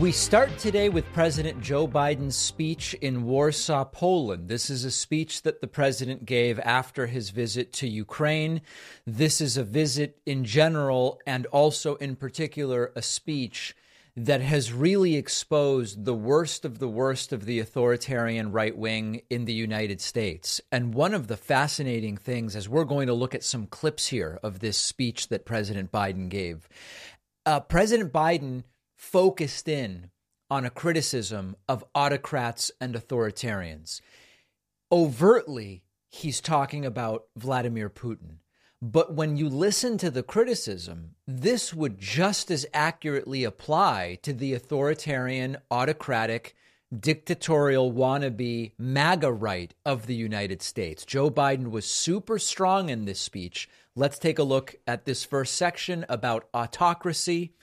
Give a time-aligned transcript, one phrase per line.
[0.00, 4.48] We start today with President Joe Biden's speech in Warsaw, Poland.
[4.48, 8.62] This is a speech that the president gave after his visit to Ukraine.
[9.06, 13.76] This is a visit in general, and also in particular, a speech
[14.16, 19.44] that has really exposed the worst of the worst of the authoritarian right wing in
[19.44, 20.62] the United States.
[20.72, 24.40] And one of the fascinating things, as we're going to look at some clips here
[24.42, 26.70] of this speech that President Biden gave,
[27.44, 28.62] uh, President Biden
[29.00, 30.10] focused in
[30.50, 34.02] on a criticism of autocrats and authoritarians.
[34.92, 38.40] Overtly, he's talking about Vladimir Putin.
[38.82, 44.52] But when you listen to the criticism, this would just as accurately apply to the
[44.52, 46.54] authoritarian, autocratic,
[46.94, 51.06] dictatorial wannabe MAGA right of the United States.
[51.06, 53.66] Joe Biden was super strong in this speech.
[53.96, 57.54] Let's take a look at this first section about autocracy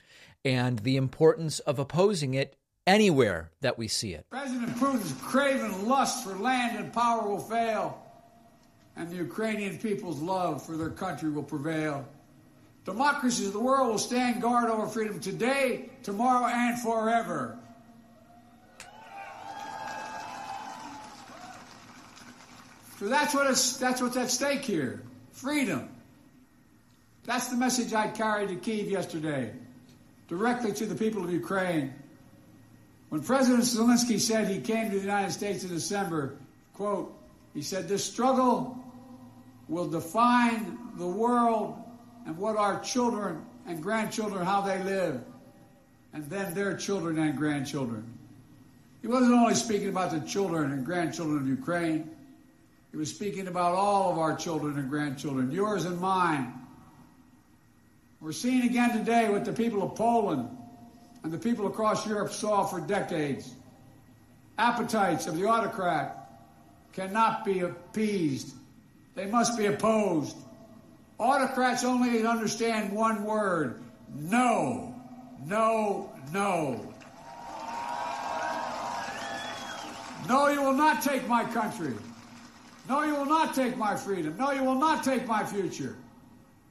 [0.44, 4.26] and the importance of opposing it anywhere that we see it.
[4.30, 8.02] President Putin's craven lust for land and power will fail,
[8.96, 12.06] and the Ukrainian people's love for their country will prevail.
[12.84, 17.58] Democracies of the world will stand guard over freedom today, tomorrow, and forever.
[22.98, 25.02] So that's what it's, that's what's at stake here.
[25.32, 25.88] Freedom.
[27.24, 29.52] That's the message I carried to Kiev yesterday
[30.28, 31.92] directly to the people of Ukraine.
[33.08, 36.36] When President Zelensky said he came to the United States in December,
[36.74, 37.14] quote,
[37.54, 38.76] he said, this struggle
[39.68, 41.76] will define the world
[42.26, 45.22] and what our children and grandchildren, how they live,
[46.12, 48.04] and then their children and grandchildren.
[49.00, 52.10] He wasn't only speaking about the children and grandchildren of Ukraine,
[52.90, 56.52] he was speaking about all of our children and grandchildren, yours and mine,
[58.20, 60.48] we're seeing again today what the people of Poland
[61.22, 63.54] and the people across Europe saw for decades.
[64.56, 66.42] Appetites of the autocrat
[66.92, 68.54] cannot be appeased.
[69.14, 70.36] They must be opposed.
[71.18, 73.82] Autocrats only understand one word
[74.14, 74.94] no,
[75.44, 76.94] no, no.
[80.28, 81.94] No, you will not take my country.
[82.88, 84.36] No, you will not take my freedom.
[84.38, 85.96] No, you will not take my future.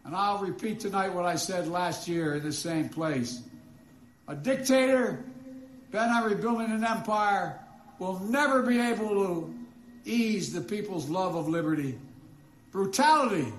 [0.07, 3.41] And I'll repeat tonight what I said last year in the same place.
[4.29, 5.25] A dictator
[5.91, 7.59] bent on rebuilding an empire
[7.99, 9.53] will never be able to
[10.05, 11.99] ease the people's love of liberty.
[12.71, 13.51] Brutality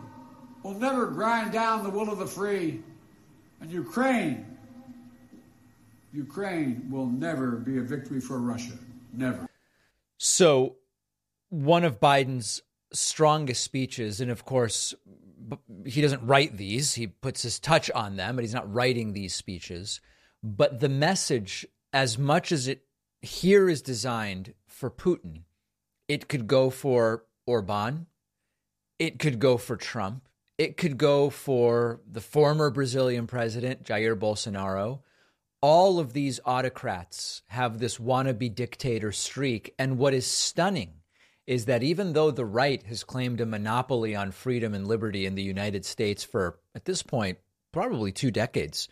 [0.63, 2.81] will never grind down the will of the free.
[3.61, 4.57] And Ukraine,
[6.15, 8.73] Ukraine will never be a victory for Russia.
[9.13, 9.47] Never.
[10.17, 10.77] So,
[11.51, 14.95] one of Biden's strongest speeches, and of course,
[15.85, 16.95] he doesn't write these.
[16.95, 20.01] He puts his touch on them, but he's not writing these speeches.
[20.43, 22.85] But the message, as much as it
[23.21, 25.43] here is designed for Putin,
[26.07, 28.07] it could go for Orban,
[28.99, 35.01] it could go for Trump, it could go for the former Brazilian president, Jair Bolsonaro.
[35.61, 39.75] All of these autocrats have this wannabe dictator streak.
[39.79, 40.98] And what is stunning
[41.49, 45.35] is that even though the right has claimed a monopoly on freedom and liberty in
[45.35, 47.39] the United States for, at this point,
[47.73, 48.87] probably two decades,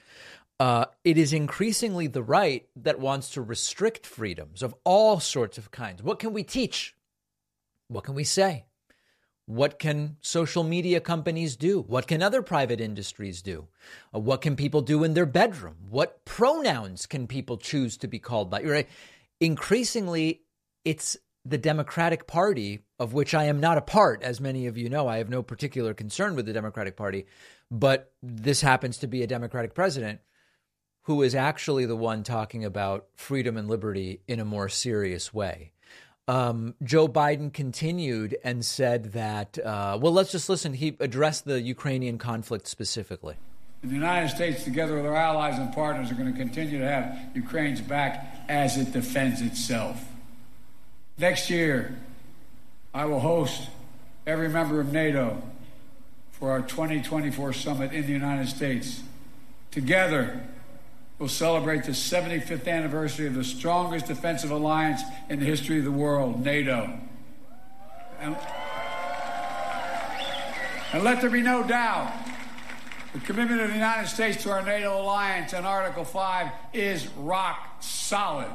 [0.58, 5.70] uh, it is increasingly the right that wants to restrict freedoms of all sorts of
[5.70, 6.02] kinds.
[6.02, 6.96] What can we teach?
[7.88, 8.64] What can we say?
[9.44, 11.82] What can social media companies do?
[11.82, 13.68] What can other private industries do?
[14.14, 15.76] Uh, what can people do in their bedroom?
[15.90, 18.62] What pronouns can people choose to be called by?
[18.62, 18.88] Right?
[19.40, 20.40] Increasingly,
[20.86, 21.18] it's
[21.48, 25.06] the Democratic Party, of which I am not a part, as many of you know,
[25.06, 27.26] I have no particular concern with the Democratic Party,
[27.70, 30.20] but this happens to be a Democratic president
[31.02, 35.72] who is actually the one talking about freedom and liberty in a more serious way.
[36.26, 40.74] Um, Joe Biden continued and said that, uh, well, let's just listen.
[40.74, 43.36] He addressed the Ukrainian conflict specifically.
[43.82, 47.16] the United States, together with our allies and partners, are going to continue to have
[47.36, 50.04] Ukraine's back as it defends itself.
[51.18, 51.96] Next year,
[52.92, 53.68] I will host
[54.26, 55.42] every member of NATO
[56.32, 59.02] for our 2024 summit in the United States.
[59.70, 60.42] Together,
[61.18, 65.90] we'll celebrate the 75th anniversary of the strongest defensive alliance in the history of the
[65.90, 66.98] world, NATO.
[68.20, 68.36] And,
[70.92, 72.12] and let there be no doubt
[73.14, 77.82] the commitment of the United States to our NATO alliance and Article 5 is rock
[77.82, 78.50] solid.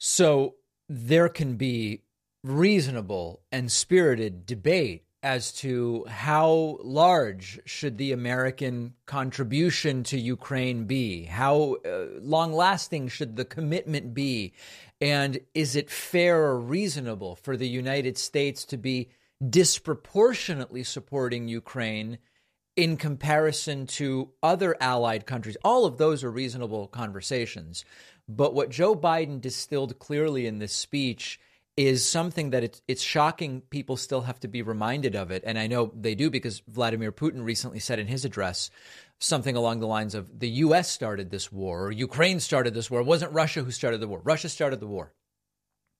[0.00, 0.54] So
[0.88, 2.02] there can be
[2.42, 11.24] reasonable and spirited debate as to how large should the American contribution to Ukraine be?
[11.24, 14.54] How uh, long lasting should the commitment be?
[15.02, 19.10] And is it fair or reasonable for the United States to be
[19.46, 22.16] disproportionately supporting Ukraine
[22.76, 25.58] in comparison to other allied countries?
[25.62, 27.84] All of those are reasonable conversations.
[28.36, 31.40] But what Joe Biden distilled clearly in this speech
[31.76, 35.42] is something that it's, it's shocking people still have to be reminded of it.
[35.44, 38.70] And I know they do because Vladimir Putin recently said in his address
[39.18, 40.88] something along the lines of the U.S.
[40.88, 43.00] started this war or Ukraine started this war.
[43.00, 44.20] It wasn't Russia who started the war.
[44.22, 45.12] Russia started the war.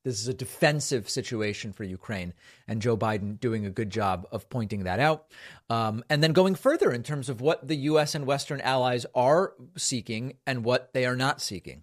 [0.05, 2.33] This is a defensive situation for Ukraine,
[2.67, 5.27] and Joe Biden doing a good job of pointing that out.
[5.69, 8.15] Um, and then going further in terms of what the U.S.
[8.15, 11.83] and Western allies are seeking and what they are not seeking.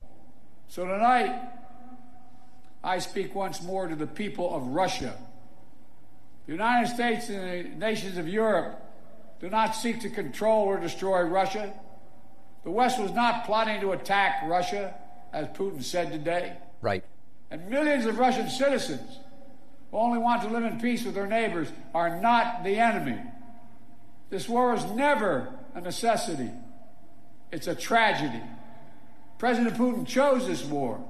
[0.70, 1.34] So tonight,
[2.84, 5.18] I speak once more to the people of Russia.
[6.46, 8.82] The United States and the nations of Europe
[9.40, 11.74] do not seek to control or destroy Russia.
[12.64, 14.94] The West was not plotting to attack Russia,
[15.32, 16.58] as Putin said today.
[16.82, 17.04] Right.
[17.50, 19.20] And millions of Russian citizens
[19.92, 23.20] who only want to live in peace with their neighbors are not the enemy.
[24.30, 26.52] This war is never a necessity,
[27.52, 28.42] it's a tragedy.
[29.38, 31.04] President Putin chose this war.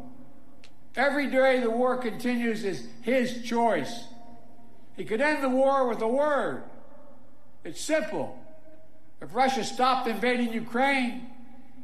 [0.95, 4.06] Every day the war continues is his choice.
[4.95, 6.63] He could end the war with a word.
[7.63, 8.38] It's simple.
[9.21, 11.27] If Russia stopped invading Ukraine,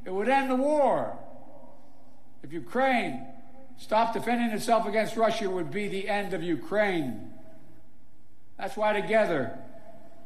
[0.05, 1.17] it would end the war.
[2.41, 3.25] If Ukraine
[3.77, 7.31] stopped defending itself against Russia, it would be the end of Ukraine.
[8.57, 9.57] That's why together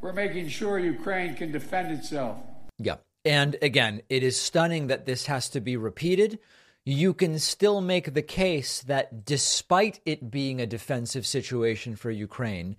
[0.02, 2.38] we're making sure Ukraine can defend itself.
[2.78, 2.96] Yeah.
[3.28, 6.40] And again, it is stunning that this has to be repeated
[6.88, 12.78] you can still make the case that despite it being a defensive situation for Ukraine,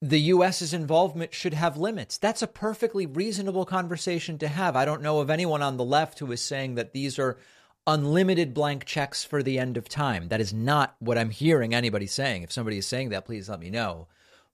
[0.00, 2.18] the U.S.'s involvement should have limits.
[2.18, 4.76] That's a perfectly reasonable conversation to have.
[4.76, 7.36] I don't know of anyone on the left who is saying that these are
[7.84, 10.28] unlimited blank checks for the end of time.
[10.28, 12.44] That is not what I'm hearing anybody saying.
[12.44, 14.06] If somebody is saying that, please let me know.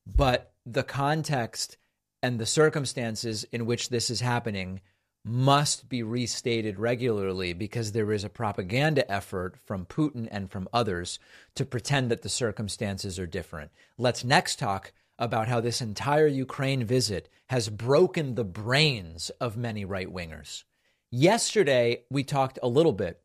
[0.06, 1.76] But the context
[2.22, 4.80] and the circumstances in which this is happening
[5.28, 11.18] must be restated regularly because there is a propaganda effort from Putin and from others
[11.54, 13.70] to pretend that the circumstances are different.
[13.98, 19.84] Let's next talk about how this entire Ukraine visit has broken the brains of many
[19.84, 20.64] right wingers.
[21.10, 23.20] Yesterday, we talked a little bit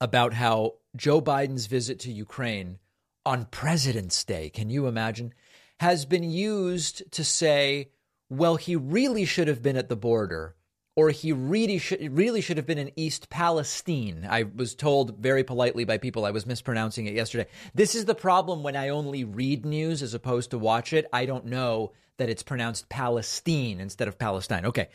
[0.00, 2.78] about how Joe Biden's visit to Ukraine
[3.24, 5.32] on President's Day, can you imagine,
[5.80, 7.90] has been used to say,
[8.28, 10.56] well, he really should have been at the border
[10.94, 14.26] or he really should really should have been in East Palestine.
[14.28, 17.46] I was told very politely by people I was mispronouncing it yesterday.
[17.74, 21.06] This is the problem when I only read news as opposed to watch it.
[21.12, 24.66] I don't know that it's pronounced Palestine instead of Palestine.
[24.66, 24.88] Okay.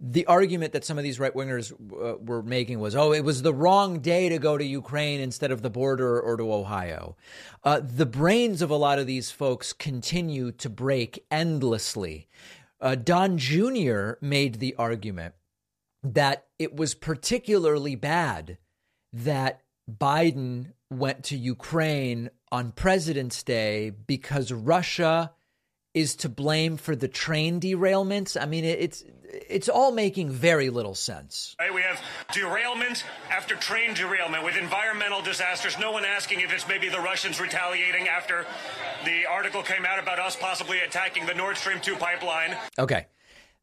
[0.00, 3.42] The argument that some of these right wingers uh, were making was, oh, it was
[3.42, 7.16] the wrong day to go to Ukraine instead of the border or to Ohio.
[7.62, 12.26] Uh, the brains of a lot of these folks continue to break endlessly.
[12.84, 14.12] Uh, Don Jr.
[14.20, 15.34] made the argument
[16.02, 18.58] that it was particularly bad
[19.10, 25.32] that Biden went to Ukraine on President's Day because Russia
[25.94, 28.40] is to blame for the train derailments.
[28.40, 31.56] I mean, it's it's all making very little sense.
[31.58, 32.00] Right, we have
[32.32, 35.78] derailment after train derailment with environmental disasters.
[35.78, 38.44] No one asking if it's maybe the Russians retaliating after
[39.04, 42.56] the article came out about us possibly attacking the Nord Stream 2 pipeline.
[42.78, 43.06] Okay.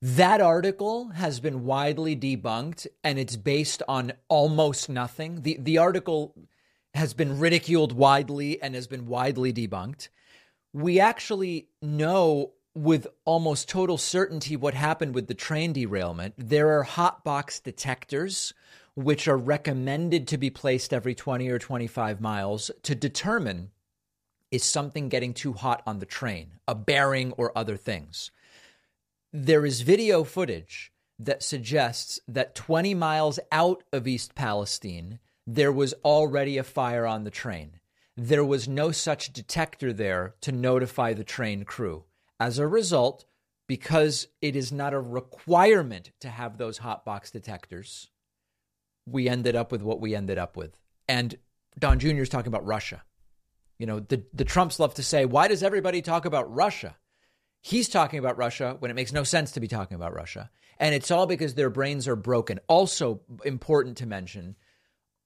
[0.02, 5.42] That article has been widely debunked and it's based on almost nothing.
[5.44, 6.34] The the article
[6.94, 10.10] has been ridiculed widely and has been widely debunked.
[10.74, 16.36] We actually know with almost total certainty what happened with the train derailment.
[16.38, 18.54] There are hot box detectors
[18.96, 23.72] which are recommended to be placed every 20 or 25 miles to determine
[24.52, 28.32] is something getting too hot on the train, a bearing or other things.
[29.32, 35.94] There is video footage that suggests that 20 miles out of East Palestine, there was
[36.04, 37.80] already a fire on the train.
[38.18, 42.04] There was no such detector there to notify the train crew.
[42.40, 43.26] As a result,
[43.68, 48.10] because it is not a requirement to have those hot box detectors,
[49.06, 50.76] we ended up with what we ended up with.
[51.08, 51.36] And
[51.80, 52.22] Don Jr.
[52.22, 53.04] is talking about Russia.
[53.80, 56.98] You know, the, the Trumps love to say, why does everybody talk about Russia?
[57.62, 60.50] He's talking about Russia when it makes no sense to be talking about Russia.
[60.78, 62.60] And it's all because their brains are broken.
[62.68, 64.56] Also, important to mention,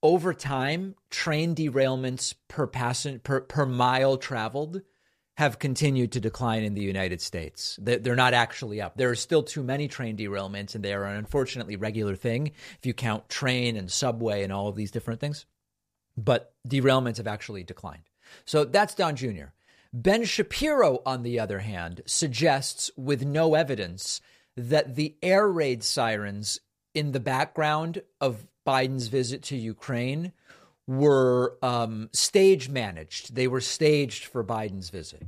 [0.04, 4.82] over time, train derailments per, passen- per, per mile traveled
[5.38, 7.78] have continued to decline in the United States.
[7.82, 8.96] They're not actually up.
[8.96, 12.86] There are still too many train derailments, and they are an unfortunately regular thing if
[12.86, 15.46] you count train and subway and all of these different things.
[16.16, 18.04] But derailments have actually declined.
[18.46, 19.48] So that's Don Jr.
[19.92, 24.22] Ben Shapiro, on the other hand, suggests with no evidence
[24.56, 26.60] that the air raid sirens
[26.94, 30.32] in the background of Biden's visit to Ukraine
[30.88, 33.36] were um, stage managed.
[33.36, 35.24] They were staged for Biden's visit.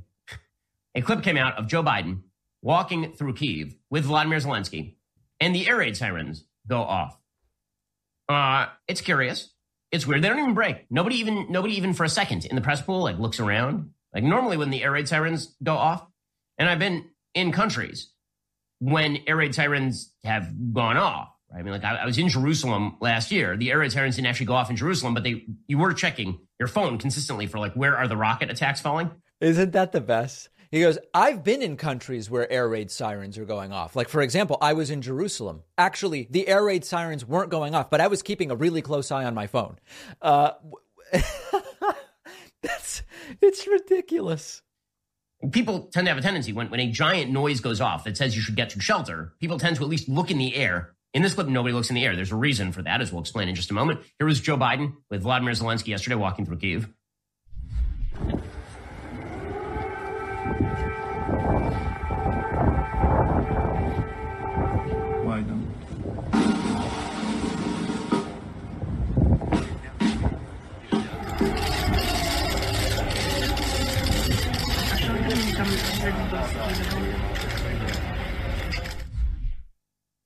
[0.95, 2.21] A clip came out of Joe Biden
[2.61, 4.95] walking through Kiev with Vladimir Zelensky,
[5.39, 7.19] and the air raid sirens go off.
[8.27, 9.53] Uh, it's curious.
[9.91, 10.21] It's weird.
[10.21, 10.85] They don't even break.
[10.89, 13.91] Nobody even nobody even for a second in the press pool like looks around.
[14.13, 16.05] Like normally when the air raid sirens go off,
[16.57, 18.11] and I've been in countries
[18.79, 21.29] when air raid sirens have gone off?
[21.53, 23.55] I mean, like I, I, was in Jerusalem last year.
[23.55, 26.39] The air raid sirens didn't actually go off in Jerusalem, but they you were checking
[26.59, 29.11] your phone consistently for like where are the rocket attacks falling.
[29.39, 30.49] Isn't that the best?
[30.71, 33.95] He goes, I've been in countries where air raid sirens are going off.
[33.95, 35.63] Like, for example, I was in Jerusalem.
[35.77, 39.09] Actually, the air raid sirens weren't going off, but I was keeping a really close
[39.09, 39.79] eye on my phone.
[40.21, 40.51] Uh,
[42.61, 43.03] that's,
[43.41, 44.61] it's ridiculous.
[45.51, 48.35] People tend to have a tendency when, when a giant noise goes off that says
[48.35, 51.21] you should get to shelter, people tend to at least look in the air in
[51.21, 52.15] this clip, nobody looks in the air.
[52.15, 54.01] There's a reason for that, as we'll explain in just a moment.
[54.19, 56.87] Here was Joe Biden with Vladimir Zelensky yesterday walking through Kiev.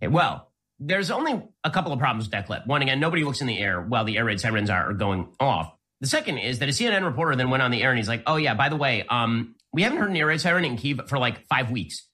[0.03, 0.50] Okay, well,
[0.81, 2.65] there's only a couple of problems with that clip.
[2.65, 5.71] One, again, nobody looks in the air while the air raid sirens are going off.
[6.01, 8.23] The second is that a CNN reporter then went on the air and he's like,
[8.25, 11.07] oh, yeah, by the way, um, we haven't heard an air raid siren in Kiev
[11.07, 12.07] for like five weeks.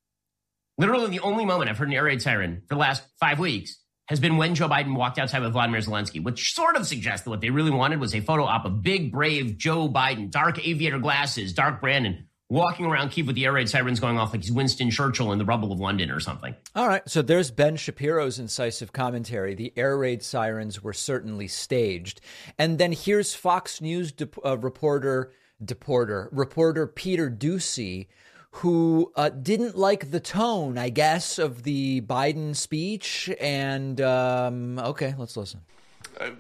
[0.78, 3.78] Literally, the only moment I've heard an air raid siren for the last five weeks
[4.10, 7.30] has been when Joe Biden walked outside with Vladimir Zelensky, which sort of suggests that
[7.30, 11.00] what they really wanted was a photo op of big, brave Joe Biden, dark aviator
[11.00, 14.52] glasses, dark Brandon, walking around Kiev with the air raid sirens going off like he's
[14.52, 16.56] Winston Churchill in the rubble of London or something.
[16.76, 17.08] All right.
[17.08, 19.54] So there's Ben Shapiro's incisive commentary.
[19.54, 22.22] The air raid sirens were certainly staged.
[22.58, 25.32] And then here's Fox News de- uh, reporter,
[25.64, 28.08] deporter, reporter Peter Doocy,
[28.52, 33.30] who uh, didn't like the tone, I guess, of the Biden speech.
[33.42, 35.62] And um, okay, let's listen.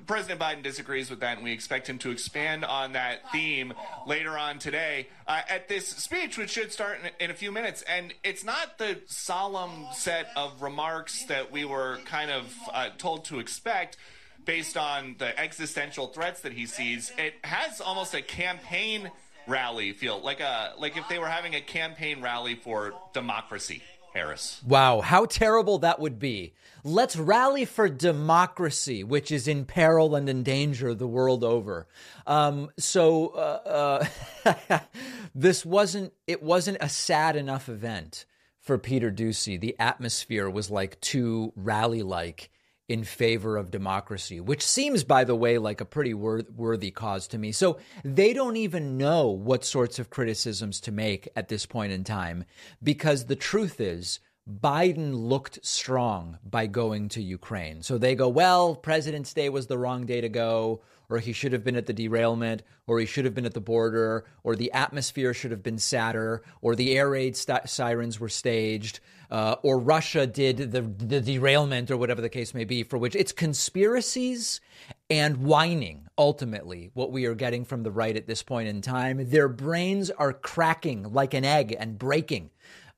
[0.05, 3.74] President Biden disagrees with that, and we expect him to expand on that theme
[4.05, 7.84] later on today uh, at this speech, which should start in, in, a few minutes.
[7.84, 13.25] And it's not the solemn set of remarks that we were kind of uh, told
[13.25, 13.98] to expect
[14.46, 17.12] based on the existential threats that he sees.
[17.17, 19.12] It has almost a campaign
[19.46, 23.84] rally feel, like a like if they were having a campaign rally for democracy.
[24.13, 24.62] Harris.
[24.65, 26.53] Wow, how terrible that would be.
[26.88, 31.86] Let's rally for democracy, which is in peril and in danger the world over.
[32.25, 34.08] Um, so uh,
[34.46, 34.79] uh,
[35.36, 38.24] this wasn't it wasn't a sad enough event
[38.62, 39.60] for Peter Doocy.
[39.60, 42.51] The atmosphere was like too rally like
[42.88, 47.27] in favor of democracy, which seems, by the way, like a pretty wor- worthy cause
[47.27, 47.51] to me.
[47.51, 52.06] So they don't even know what sorts of criticisms to make at this point in
[52.06, 52.46] time,
[52.82, 57.84] because the truth is, Biden looked strong by going to Ukraine.
[57.84, 61.51] So they go, well, President's Day was the wrong day to go, or he should
[61.51, 64.72] have been at the derailment, or he should have been at the border, or the
[64.72, 69.00] atmosphere should have been sadder, or the air raid st- sirens were staged,
[69.32, 73.16] uh, or Russia did the, the derailment, or whatever the case may be, for which
[73.16, 74.62] it's conspiracies
[75.10, 79.30] and whining, ultimately, what we are getting from the right at this point in time.
[79.30, 82.50] Their brains are cracking like an egg and breaking.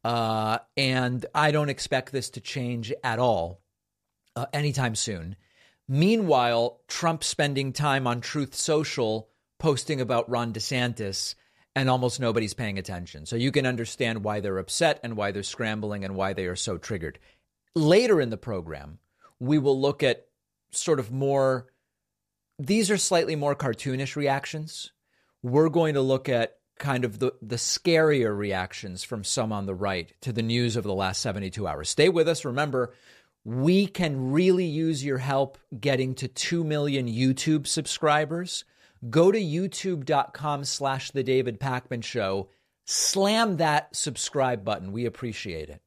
[0.03, 3.61] Uh, and I don't expect this to change at all
[4.35, 5.35] uh, anytime soon.
[5.87, 9.29] Meanwhile, Trump spending time on Truth Social
[9.59, 11.35] posting about Ron DeSantis,
[11.75, 13.25] and almost nobody's paying attention.
[13.25, 16.55] So you can understand why they're upset and why they're scrambling and why they are
[16.55, 17.19] so triggered.
[17.75, 18.99] Later in the program,
[19.39, 20.27] we will look at
[20.71, 21.67] sort of more,
[22.57, 24.91] these are slightly more cartoonish reactions.
[25.43, 29.75] We're going to look at kind of the, the scarier reactions from some on the
[29.75, 31.89] right to the news of the last 72 hours.
[31.89, 32.45] Stay with us.
[32.45, 32.93] Remember,
[33.43, 38.65] we can really use your help getting to 2 million YouTube subscribers.
[39.09, 42.49] Go to youtube.com slash the David Pakman Show.
[42.85, 44.91] Slam that subscribe button.
[44.91, 45.81] We appreciate it.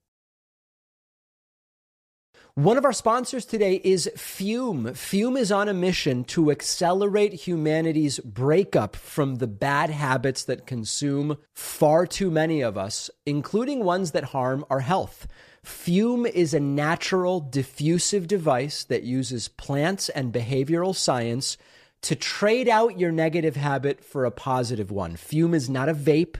[2.54, 4.90] One of our sponsors today is Füm.
[4.90, 11.38] Füm is on a mission to accelerate humanity's breakup from the bad habits that consume
[11.54, 15.26] far too many of us, including ones that harm our health.
[15.64, 21.56] Füm is a natural diffusive device that uses plants and behavioral science
[22.02, 25.16] to trade out your negative habit for a positive one.
[25.16, 26.36] Füm is not a vape.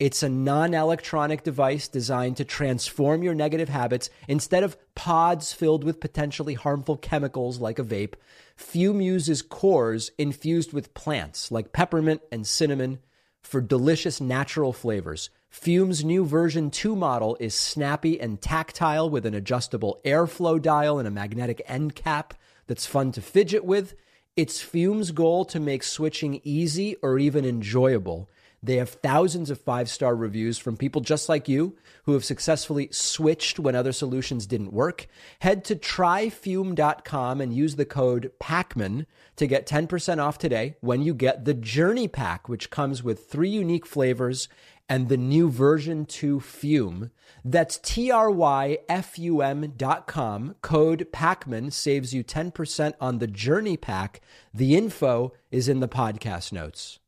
[0.00, 4.10] It's a non electronic device designed to transform your negative habits.
[4.26, 8.14] Instead of pods filled with potentially harmful chemicals like a vape,
[8.58, 12.98] Füm uses cores infused with plants like peppermint and cinnamon
[13.40, 15.30] for delicious natural flavors.
[15.52, 21.06] Füm's new version 2 model is snappy and tactile with an adjustable airflow dial and
[21.06, 22.34] a magnetic end cap
[22.66, 23.94] that's fun to fidget with.
[24.36, 28.28] It's Füm's goal to make switching easy or even enjoyable.
[28.64, 32.88] They have thousands of five star reviews from people just like you who have successfully
[32.90, 35.06] switched when other solutions didn't work.
[35.40, 39.04] Head to tryfum.com and use the code PAKMAN
[39.36, 43.50] to get 10% off today when you get the Journey Pack, which comes with three
[43.50, 44.48] unique flavors
[44.88, 47.10] and the new version 2 Füm.
[47.44, 50.54] That's T R Y F U M dot com.
[50.62, 54.22] Code PAKMAN saves you 10% on the Journey Pack.
[54.54, 56.98] The info is in the podcast notes.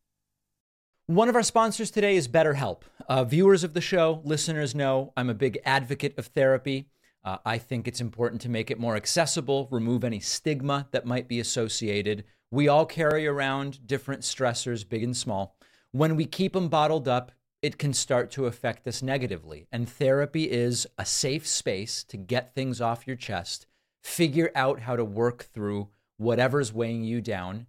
[1.09, 2.83] One of our sponsors today is BetterHelp.
[3.09, 6.89] Uh, viewers of the show, listeners know I'm a big advocate of therapy.
[7.25, 11.29] Uh, I think it's important to make it more accessible, remove any stigma that might
[11.29, 12.25] be associated.
[12.51, 15.57] We all carry around different stressors, big and small.
[15.93, 17.31] When we keep them bottled up,
[17.63, 19.69] it can start to affect us negatively.
[19.71, 23.69] And therapy is a safe space to get things off your chest,
[24.03, 25.87] figure out how to work through
[26.17, 27.69] whatever's weighing you down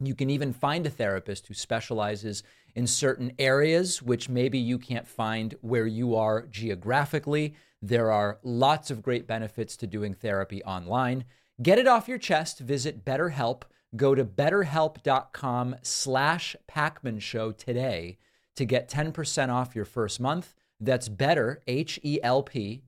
[0.00, 2.44] You can even find a therapist who specializes
[2.76, 7.54] in certain areas, which maybe you can't find where you are geographically.
[7.82, 11.24] There are lots of great benefits to doing therapy online.
[11.60, 12.60] Get it off your chest.
[12.60, 13.62] Visit BetterHelp.
[13.96, 18.18] Go to betterhelp.com slash Pakman Show today
[18.54, 20.54] to get 10% off your first month.
[20.78, 22.82] That's better, H-E-L-P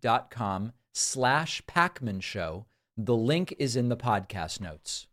[0.93, 2.67] slash Pakman Show.
[2.97, 5.07] The link is in the podcast notes.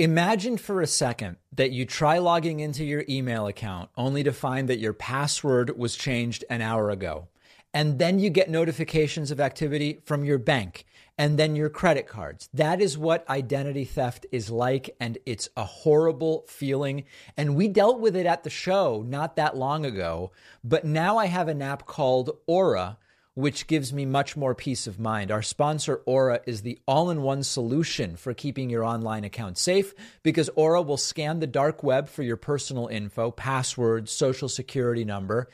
[0.00, 4.68] Imagine for a second that you try logging into your email account only to find
[4.68, 7.28] that your password was changed an hour ago.
[7.72, 10.84] And then you get notifications of activity from your bank
[11.16, 12.48] and then your credit cards.
[12.52, 14.96] That is what identity theft is like.
[14.98, 17.04] And it's a horrible feeling.
[17.36, 20.32] And we dealt with it at the show not that long ago.
[20.64, 22.98] But now I have an app called Aura
[23.34, 25.30] which gives me much more peace of mind.
[25.30, 29.92] Our sponsor, Aura, is the all in one solution for keeping your online account safe
[30.22, 35.48] because Aura will scan the dark web for your personal info, passwords, social security number,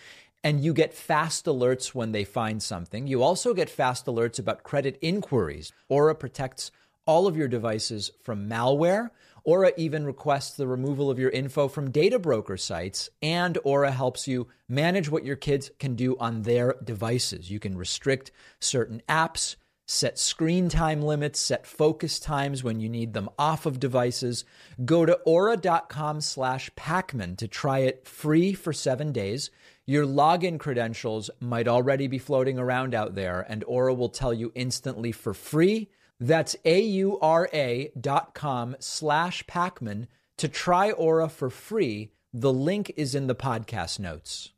[0.44, 3.06] and you get fast alerts when they find something.
[3.06, 5.72] You also get fast alerts about credit inquiries.
[5.88, 6.70] Aura protects
[7.06, 9.10] all of your devices from malware
[9.44, 14.28] Aura even requests the removal of your info from data broker sites, and Aura helps
[14.28, 17.50] you manage what your kids can do on their devices.
[17.50, 23.12] You can restrict certain apps, set screen time limits, set focus times when you need
[23.12, 24.44] them off of devices.
[24.84, 29.50] Go to aura.com slash Pakman to try it free for seven days.
[29.86, 34.52] Your login credentials might already be floating around out there, and Aura will tell you
[34.54, 35.88] instantly for free
[36.20, 40.06] that's A-U-R-A dot com slash Pakman
[40.36, 42.12] to try Aura for free.
[42.32, 44.52] The link is in the podcast notes.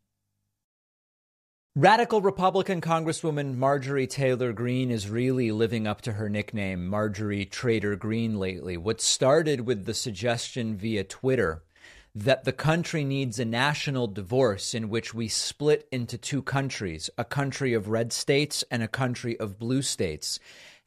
[1.75, 7.97] Radical Republican Congresswoman Marjorie Taylor Greene is really living up to her nickname, Marjorie Traitor
[7.97, 8.77] Greene, lately.
[8.77, 11.63] What started with the suggestion via Twitter
[12.15, 17.25] that the country needs a national divorce in which we split into two countries, a
[17.25, 20.39] country of red states and a country of blue states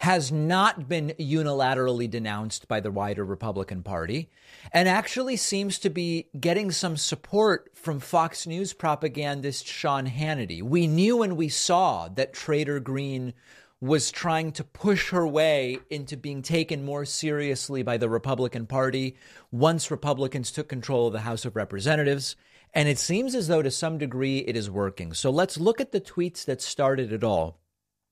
[0.01, 4.29] has not been unilaterally denounced by the wider Republican Party
[4.73, 10.61] and actually seems to be getting some support from Fox News propagandist Sean Hannity.
[10.61, 13.33] We knew and we saw that Traitor Greene
[13.81, 19.15] was trying to push her way into being taken more seriously by the Republican Party
[19.51, 22.35] once Republicans took control of the House of Representatives.
[22.73, 25.13] And it seems as though to some degree it is working.
[25.13, 27.59] So let's look at the tweets that started it all.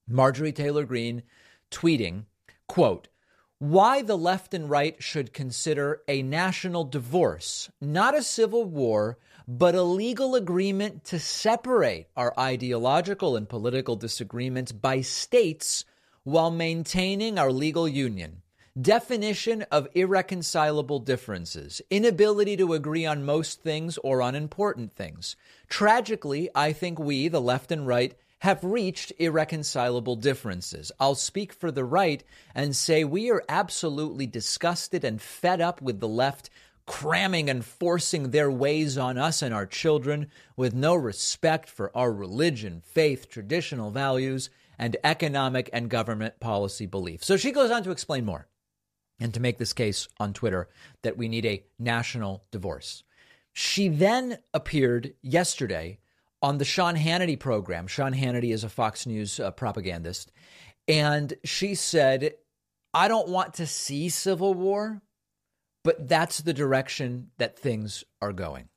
[0.07, 1.23] Marjorie Taylor Greene
[1.73, 2.25] tweeting,
[2.67, 3.07] quote,
[3.59, 9.73] why the left and right should consider a national divorce, not a civil war, but
[9.73, 15.85] a legal agreement to separate our ideological and political disagreements by states
[16.23, 18.41] while maintaining our legal union.
[18.81, 25.35] Definition of irreconcilable differences, inability to agree on most things or on important things.
[25.69, 30.91] Tragically, I think we, the left and right, have reached irreconcilable differences.
[30.99, 32.21] I'll speak for the right
[32.53, 36.49] and say we are absolutely disgusted and fed up with the left
[36.85, 40.27] cramming and forcing their ways on us and our children
[40.57, 47.25] with no respect for our religion, faith, traditional values, and economic and government policy beliefs.
[47.25, 48.49] So she goes on to explain more
[49.21, 50.67] and to make this case on Twitter
[51.03, 53.05] that we need a national divorce.
[53.53, 55.99] She then appeared yesterday
[56.43, 57.87] on the Sean Hannity program.
[57.87, 60.31] Sean Hannity is a Fox News uh, propagandist.
[60.87, 62.33] And she said,
[62.93, 65.01] I don't want to see civil war,
[65.83, 68.67] but that's the direction that things are going.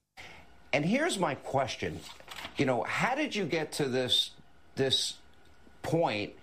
[0.73, 1.99] And here's my question.
[2.57, 4.31] You know, how did you get to this
[4.77, 5.15] this
[5.83, 6.35] point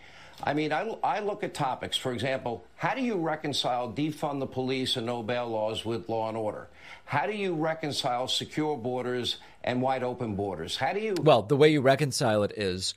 [0.42, 1.96] I mean, I, I look at topics.
[1.96, 6.28] For example, how do you reconcile defund the police and no bail laws with law
[6.28, 6.68] and order?
[7.06, 10.76] How do you reconcile secure borders and wide open borders?
[10.78, 11.16] How do you.
[11.22, 12.94] Well, the way you reconcile it is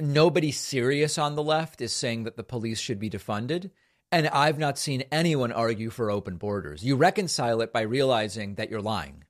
[0.00, 3.70] nobody serious on the left is saying that the police should be defunded.
[4.10, 6.84] And I've not seen anyone argue for open borders.
[6.84, 9.24] You reconcile it by realizing that you're lying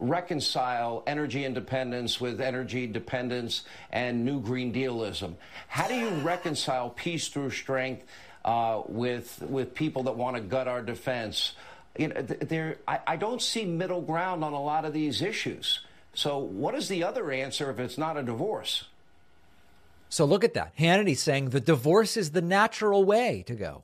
[0.00, 5.36] reconcile energy independence with energy dependence and new Green Dealism?
[5.68, 8.04] How do you reconcile peace through strength
[8.44, 11.52] uh, with with people that want to gut our defense?
[12.00, 15.80] You know, there, I, I don't see middle ground on a lot of these issues.
[16.14, 18.86] So, what is the other answer if it's not a divorce?
[20.08, 20.74] So, look at that.
[20.78, 23.82] Hannity saying the divorce is the natural way to go.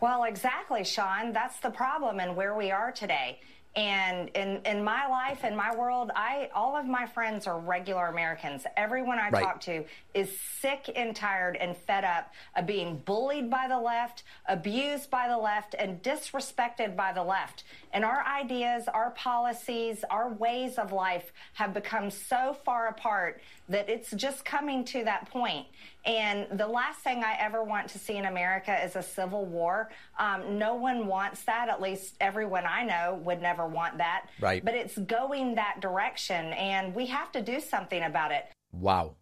[0.00, 1.32] Well, exactly, Sean.
[1.32, 3.38] That's the problem and where we are today.
[3.76, 8.06] And in, in my life, in my world, I all of my friends are regular
[8.06, 8.64] Americans.
[8.76, 9.42] Everyone I right.
[9.42, 9.84] talk to
[10.14, 15.26] is sick and tired and fed up of being bullied by the left, abused by
[15.26, 17.64] the left, and disrespected by the left.
[17.92, 23.88] And our ideas, our policies, our ways of life have become so far apart that
[23.88, 25.66] it's just coming to that point.
[26.06, 29.90] And the last thing I ever want to see in America is a civil war.
[30.18, 31.68] Um, no one wants that.
[31.68, 34.26] At least everyone I know would never want that.
[34.40, 34.64] Right.
[34.64, 38.44] But it's going that direction, and we have to do something about it.
[38.72, 39.14] Wow.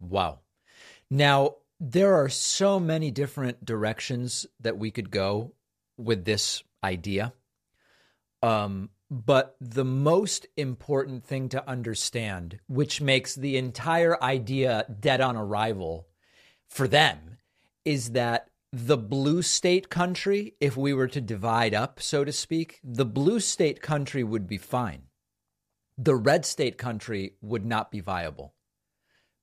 [0.00, 0.40] Wow.
[1.10, 5.52] Now, there are so many different directions that we could go
[5.96, 7.32] with this idea.
[8.42, 15.36] Um, but the most important thing to understand, which makes the entire idea dead on
[15.36, 16.08] arrival
[16.68, 17.38] for them,
[17.84, 22.80] is that the blue state country, if we were to divide up, so to speak,
[22.82, 25.02] the blue state country would be fine.
[25.96, 28.54] The red state country would not be viable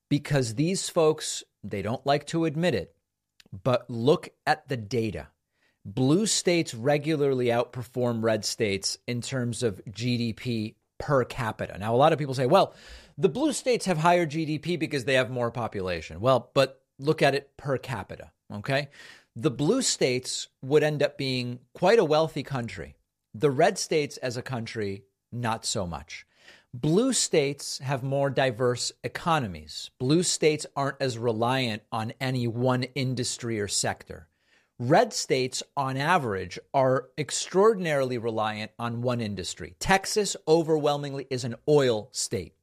[0.08, 2.94] because these folks, they don't like to admit it,
[3.64, 5.28] but look at the data
[5.84, 11.76] blue states regularly outperform red states in terms of GDP per capita.
[11.78, 12.74] Now, a lot of people say, well,
[13.18, 16.20] the blue states have higher GDP because they have more population.
[16.20, 18.88] Well, but look at it per capita, okay?
[19.36, 22.94] The blue states would end up being quite a wealthy country.
[23.34, 26.26] The red states as a country, not so much.
[26.72, 29.90] Blue states have more diverse economies.
[29.98, 34.28] Blue states aren't as reliant on any one industry or sector.
[34.80, 39.76] Red states, on average, are extraordinarily reliant on one industry.
[39.78, 42.54] Texas, overwhelmingly, is an oil state.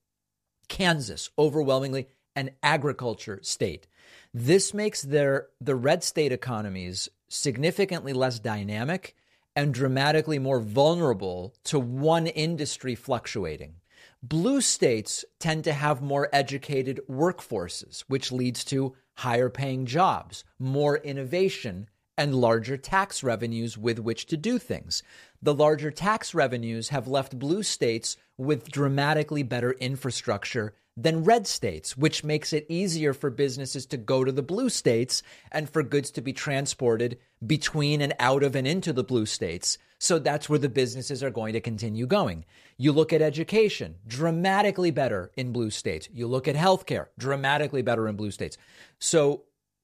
[0.68, 3.88] Kansas, overwhelmingly, an agriculture state.
[4.34, 9.16] This makes their the red state economies significantly less dynamic
[9.56, 13.76] and dramatically more vulnerable to one industry fluctuating.
[14.22, 20.98] Blue states tend to have more educated workforces, which leads to higher paying jobs, more
[20.98, 25.04] innovation, and larger tax revenues with which to do things.
[25.42, 31.96] The larger tax revenues have left blue states with dramatically better infrastructure than red states,
[31.96, 36.12] which makes it easier for businesses to go to the blue states and for goods
[36.12, 39.78] to be transported between and out of and into the blue states.
[40.00, 42.46] So that's where the businesses are going to continue going.
[42.78, 46.10] You look at education, dramatically better in blue states.
[46.12, 48.58] You look at healthcare, dramatically better in blue states.
[49.00, 49.44] So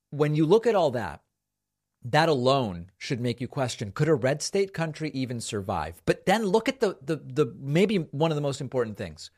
[0.09, 1.21] when you look at all that,
[2.03, 6.01] that alone should make you question could a red state country even survive?
[6.05, 9.31] But then look at the, the the maybe one of the most important things.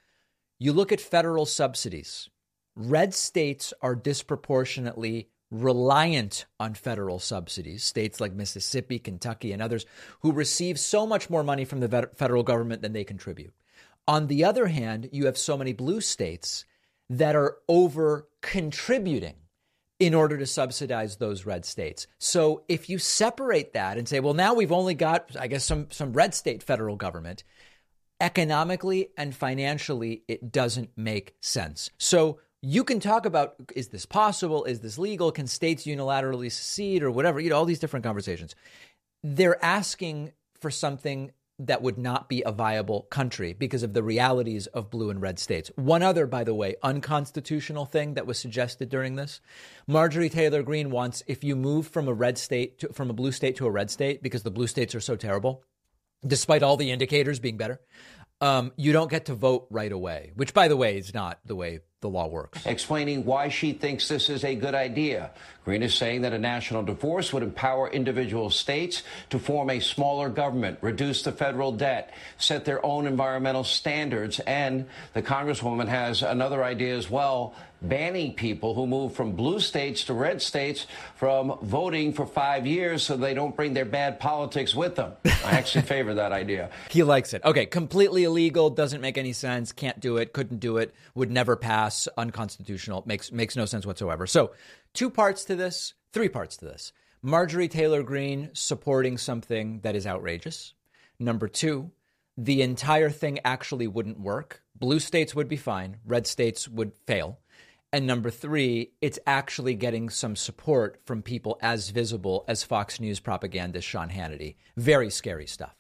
[0.60, 2.30] You look at federal subsidies.
[2.76, 9.86] Red states are disproportionately reliant on federal subsidies, states like Mississippi, Kentucky, and others,
[10.22, 13.54] who receive so much more money from the federal government than they contribute.
[14.08, 16.65] On the other hand, you have so many blue states
[17.10, 19.36] that are over contributing
[20.00, 22.08] in order to subsidize those red states.
[22.20, 25.88] So if you separate that and say, well, now we've only got, I guess, some,
[25.92, 27.44] some red state federal government,
[28.22, 31.90] economically and financially, it doesn't make sense.
[31.98, 34.66] So you can talk about is this possible?
[34.66, 35.32] Is this legal?
[35.32, 37.40] Can states unilaterally secede or whatever?
[37.40, 38.56] You know, all these different conversations.
[39.24, 44.67] They're asking for something that would not be a viable country because of the realities
[44.67, 45.69] of blue and red states.
[45.76, 49.41] One other, by the way, unconstitutional thing that was suggested during this
[49.86, 53.34] Marjorie Taylor Greene wants if you move from a red state to, from a blue
[53.34, 55.63] state to a red state because the blue states are so terrible,
[56.26, 57.80] despite all the indicators being better,
[58.41, 61.56] um, you don't get to vote right away, which, by the way, is not the
[61.56, 62.66] way the law works.
[62.66, 65.32] Explaining why she thinks this is a good idea.
[65.66, 70.30] Greene is saying that a national divorce would empower individual states to form a smaller
[70.30, 76.64] government, reduce the federal debt, set their own environmental standards, and the Congresswoman has another
[76.64, 82.13] idea as well banning people who move from blue states to red states from voting
[82.13, 85.13] for five years so they don't bring their bad politics with them.
[85.26, 86.70] I actually favor that idea.
[86.89, 87.44] He likes it.
[87.46, 91.56] Okay, completely illegal, doesn't make any sense, can't do it, couldn't do it, would never
[91.56, 94.28] pass, unconstitutional, makes makes no sense whatsoever.
[94.28, 94.52] So,
[94.94, 96.94] two parts to this, three parts to this.
[97.22, 100.74] Marjorie Taylor Greene supporting something that is outrageous.
[101.20, 101.92] Number 2,
[102.38, 104.63] the entire thing actually wouldn't work.
[104.74, 107.39] Blue states would be fine, red states would fail.
[107.91, 113.19] And number three, it's actually getting some support from people as visible as Fox News
[113.19, 114.56] propagandist Sean Hannity.
[114.78, 115.75] Very scary stuff.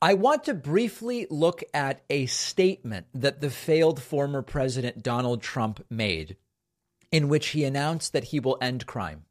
[0.00, 5.84] I want to briefly look at a statement that the failed former president Donald Trump
[5.90, 6.36] made,
[7.10, 9.24] in which he announced that he will end crime.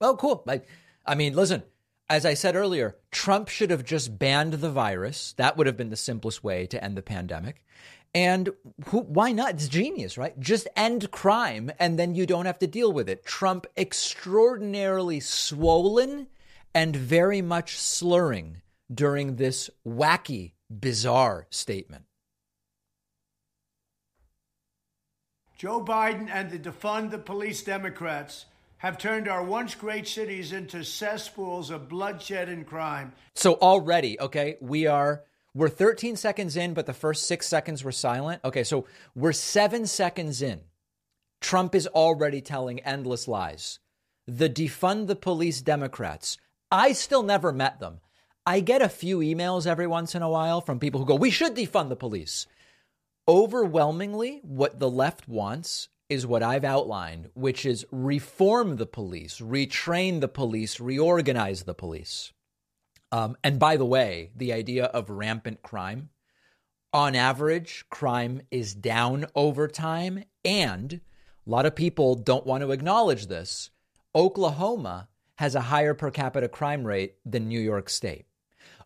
[0.00, 0.44] Well, cool.
[0.48, 0.62] I,
[1.04, 1.62] I mean, listen,
[2.08, 5.34] as I said earlier, Trump should have just banned the virus.
[5.36, 7.64] That would have been the simplest way to end the pandemic.
[8.16, 8.48] And
[8.86, 9.50] who, why not?
[9.50, 10.40] It's genius, right?
[10.40, 13.26] Just end crime and then you don't have to deal with it.
[13.26, 16.28] Trump extraordinarily swollen
[16.74, 22.06] and very much slurring during this wacky, bizarre statement.
[25.58, 28.46] Joe Biden and the defund the police Democrats
[28.78, 33.12] have turned our once great cities into cesspools of bloodshed and crime.
[33.34, 35.24] So already, okay, we are
[35.56, 38.42] we're 13 seconds in, but the first six seconds were silent.
[38.44, 40.60] Okay, so we're seven seconds in.
[41.40, 43.78] Trump is already telling endless lies.
[44.26, 46.36] The defund the police Democrats.
[46.70, 48.00] I still never met them.
[48.44, 51.30] I get a few emails every once in a while from people who go, We
[51.30, 52.46] should defund the police.
[53.26, 60.20] Overwhelmingly, what the left wants is what I've outlined, which is reform the police, retrain
[60.20, 62.32] the police, reorganize the police.
[63.12, 66.10] Um, and by the way, the idea of rampant crime,
[66.92, 70.24] on average, crime is down over time.
[70.44, 70.94] And
[71.46, 73.70] a lot of people don't want to acknowledge this.
[74.14, 78.26] Oklahoma has a higher per capita crime rate than New York State.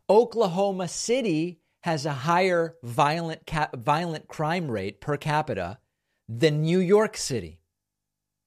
[0.08, 5.78] Oklahoma City has a higher violent ca- violent crime rate per capita
[6.28, 7.60] than New York City.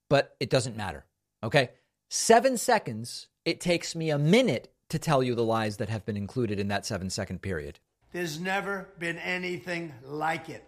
[0.10, 1.06] But it doesn't matter.
[1.42, 1.70] Okay?
[2.10, 6.16] 7 seconds, it takes me a minute to tell you the lies that have been
[6.16, 7.80] included in that seven second period.
[8.12, 10.64] There's never been anything like it.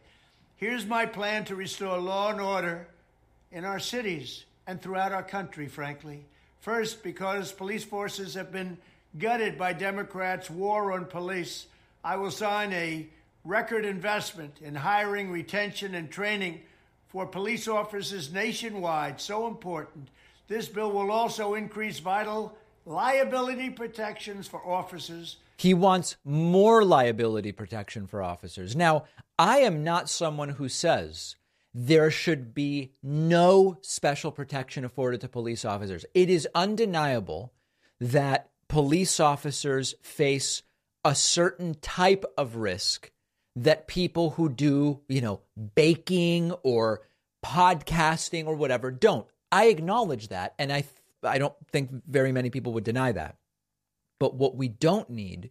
[0.56, 2.88] Here's my plan to restore law and order
[3.52, 6.26] in our cities and throughout our country, frankly.
[6.60, 8.80] First, because police forces have been
[9.20, 11.68] gutted by Democrats' war on police,
[12.04, 13.08] I will sign a
[13.44, 16.62] record investment in hiring, retention, and training
[17.10, 19.22] for police officers nationwide.
[19.22, 20.08] So important.
[20.48, 25.38] This bill will also increase vital liability protections for officers.
[25.58, 28.76] He wants more liability protection for officers.
[28.76, 29.06] Now,
[29.40, 31.36] I am not someone who says
[31.74, 36.06] there should be no special protection afforded to police officers.
[36.14, 37.54] It is undeniable
[38.00, 40.64] that police officers face
[41.04, 43.12] a certain type of risk
[43.56, 45.42] that people who do, you know,
[45.76, 47.02] baking or
[47.46, 49.28] podcasting or whatever don't.
[49.52, 50.84] I acknowledge that and I
[51.26, 53.38] I don't think very many people would deny that.
[54.20, 55.50] But what we don't need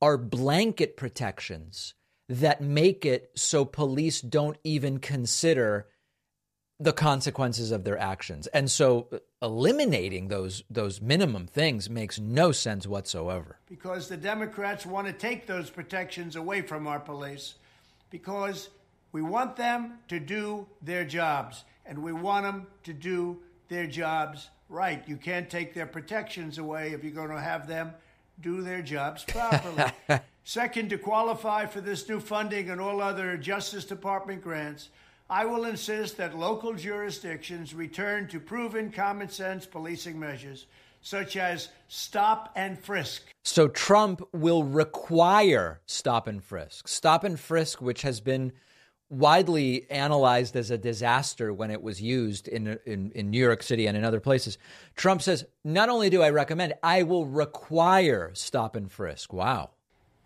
[0.00, 1.94] are blanket protections
[2.28, 5.86] that make it so police don't even consider
[6.80, 8.48] the consequences of their actions.
[8.48, 13.58] And so uh, eliminating those those minimum things makes no sense whatsoever.
[13.68, 17.54] Because the Democrats want to take those protections away from our police
[18.10, 18.68] because
[19.12, 24.50] we want them to do their jobs and we want them to do their jobs
[24.72, 25.02] right.
[25.06, 27.92] You can't take their protections away if you're going to have them
[28.40, 29.84] do their jobs properly.
[30.44, 34.88] Second, to qualify for this new funding and all other Justice Department grants,
[35.30, 40.66] I will insist that local jurisdictions return to proven common sense policing measures
[41.02, 43.22] such as stop and frisk.
[43.44, 46.88] So Trump will require stop and frisk.
[46.88, 48.52] Stop and frisk, which has been
[49.12, 53.86] widely analyzed as a disaster when it was used in, in, in New York City
[53.86, 54.56] and in other places.
[54.96, 59.34] Trump says, not only do I recommend, I will require stop and frisk.
[59.34, 59.70] Wow.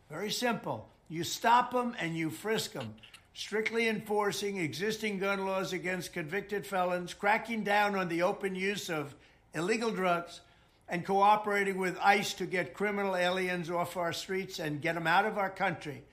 [0.08, 0.88] Very simple.
[1.08, 2.94] You stop them and you frisk them.
[3.34, 9.16] Strictly enforcing existing gun laws against convicted felons, cracking down on the open use of
[9.52, 10.42] illegal drugs,
[10.88, 15.26] and cooperating with ICE to get criminal aliens off our streets and get them out
[15.26, 16.04] of our country.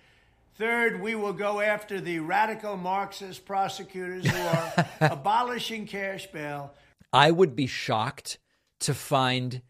[0.56, 6.74] Third, we will go after the radical Marxist prosecutors who are abolishing cash bail.
[7.12, 8.38] I would be shocked
[8.82, 9.64] to find.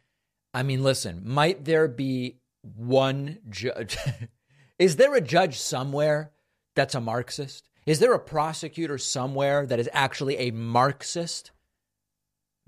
[0.53, 3.97] I mean, listen, might there be one judge?
[4.79, 6.31] is there a judge somewhere
[6.75, 7.69] that's a Marxist?
[7.85, 11.51] Is there a prosecutor somewhere that is actually a Marxist?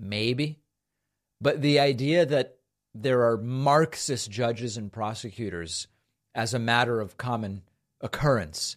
[0.00, 0.58] Maybe.
[1.40, 2.56] But the idea that
[2.94, 5.86] there are Marxist judges and prosecutors
[6.34, 7.62] as a matter of common
[8.00, 8.76] occurrence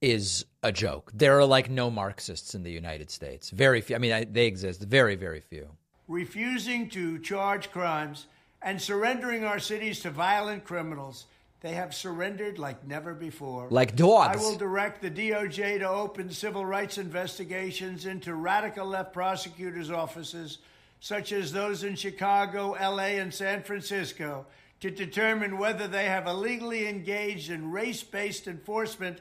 [0.00, 1.10] is a joke.
[1.14, 3.50] There are like no Marxists in the United States.
[3.50, 3.96] Very few.
[3.96, 4.82] I mean, I, they exist.
[4.82, 5.68] Very, very few.
[6.08, 8.26] Refusing to charge crimes
[8.62, 11.26] and surrendering our cities to violent criminals.
[11.60, 13.68] They have surrendered like never before.
[13.70, 14.38] Like dogs.
[14.38, 20.58] I will direct the DOJ to open civil rights investigations into radical left prosecutors' offices,
[21.00, 24.46] such as those in Chicago, LA, and San Francisco,
[24.80, 29.20] to determine whether they have illegally engaged in race based enforcement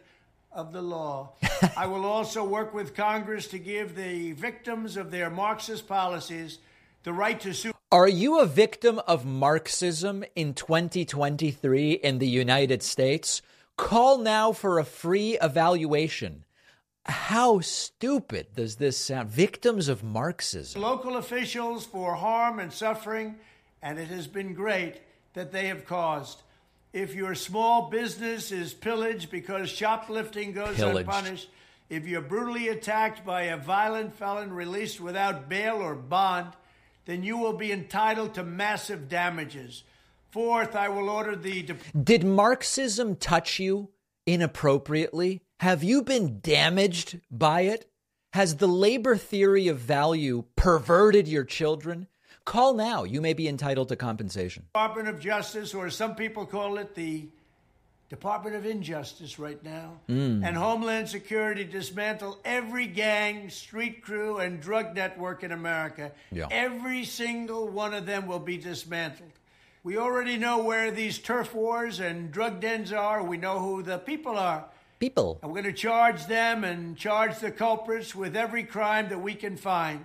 [0.51, 1.33] of the law.
[1.77, 6.59] I will also work with Congress to give the victims of their Marxist policies
[7.03, 7.71] the right to sue.
[7.91, 13.41] Are you a victim of Marxism in 2023 in the United States?
[13.77, 16.45] Call now for a free evaluation.
[17.05, 19.29] How stupid does this sound?
[19.29, 20.81] Victims of Marxism.
[20.81, 23.37] Local officials for harm and suffering,
[23.81, 25.01] and it has been great
[25.33, 26.41] that they have caused.
[26.91, 31.07] If your small business is pillaged because shoplifting goes Pillaged.
[31.07, 31.49] unpunished,
[31.89, 36.53] if you're brutally attacked by a violent felon released without bail or bond,
[37.05, 39.83] then you will be entitled to massive damages.
[40.31, 41.63] Fourth, I will order the.
[41.63, 43.89] De- Did Marxism touch you
[44.27, 45.41] inappropriately?
[45.59, 47.89] Have you been damaged by it?
[48.33, 52.07] Has the labor theory of value perverted your children?
[52.49, 53.03] Call now.
[53.03, 54.63] You may be entitled to compensation.
[54.73, 57.27] Department of Justice, or some people call it the
[58.09, 60.43] Department of Injustice right now, Mm.
[60.43, 66.12] and Homeland Security dismantle every gang, street crew, and drug network in America.
[66.31, 66.47] Yeah.
[66.49, 69.33] Every single one of them will be dismantled.
[69.83, 73.21] We already know where these turf wars and drug dens are.
[73.21, 74.65] We know who the people are.
[74.99, 75.38] People.
[75.43, 79.35] And we're going to charge them and charge the culprits with every crime that we
[79.35, 80.03] can find.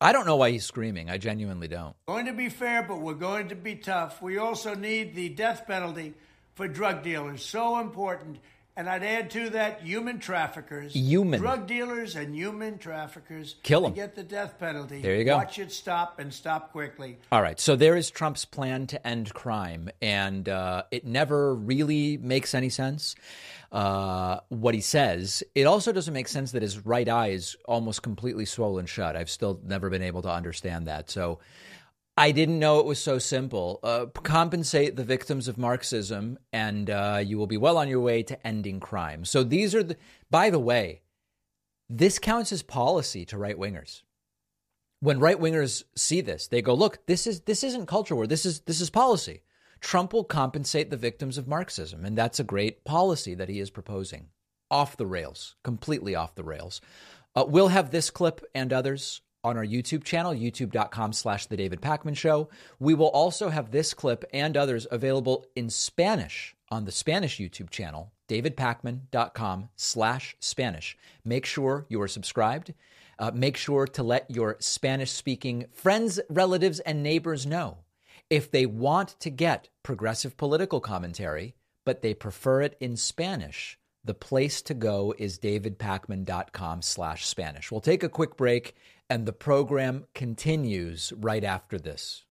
[0.00, 1.10] I don't know why he's screaming.
[1.10, 1.94] I genuinely don't.
[2.06, 4.20] Going to be fair, but we're going to be tough.
[4.20, 6.14] We also need the death penalty
[6.54, 7.44] for drug dealers.
[7.44, 8.38] So important.
[8.76, 10.94] And I'd add to that human traffickers.
[10.94, 11.40] Human.
[11.40, 13.56] Drug dealers and human traffickers.
[13.64, 13.92] Kill them.
[13.92, 15.02] Get the death penalty.
[15.02, 15.36] There you go.
[15.36, 17.18] Watch it stop and stop quickly.
[17.32, 17.58] All right.
[17.58, 22.68] So there is Trump's plan to end crime, and uh, it never really makes any
[22.68, 23.16] sense.
[23.70, 25.42] Uh, what he says.
[25.54, 29.14] It also doesn't make sense that his right eye is almost completely swollen shut.
[29.14, 31.10] I've still never been able to understand that.
[31.10, 31.40] So
[32.16, 33.78] I didn't know it was so simple.
[33.82, 38.22] Uh, compensate the victims of Marxism, and uh, you will be well on your way
[38.22, 39.26] to ending crime.
[39.26, 39.98] So these are the.
[40.30, 41.02] By the way,
[41.90, 44.00] this counts as policy to right wingers
[45.00, 48.26] when right wingers see this, they go, "Look, this is this isn't culture war.
[48.26, 49.42] This is this is policy."
[49.80, 53.70] Trump will compensate the victims of Marxism, and that's a great policy that he is
[53.70, 54.28] proposing.
[54.70, 56.80] Off the rails, completely off the rails.
[57.34, 61.80] Uh, we'll have this clip and others on our YouTube channel, youtube.com slash The David
[61.80, 62.48] Pakman Show.
[62.78, 67.70] We will also have this clip and others available in Spanish on the Spanish YouTube
[67.70, 70.98] channel, davidpakman.com slash Spanish.
[71.24, 72.74] Make sure you are subscribed.
[73.18, 77.78] Uh, make sure to let your Spanish speaking friends, relatives, and neighbors know.
[78.30, 81.54] If they want to get progressive political commentary,
[81.86, 87.70] but they prefer it in Spanish, the place to go is davidpakman.com slash Spanish.
[87.70, 88.74] We'll take a quick break
[89.08, 92.24] and the program continues right after this.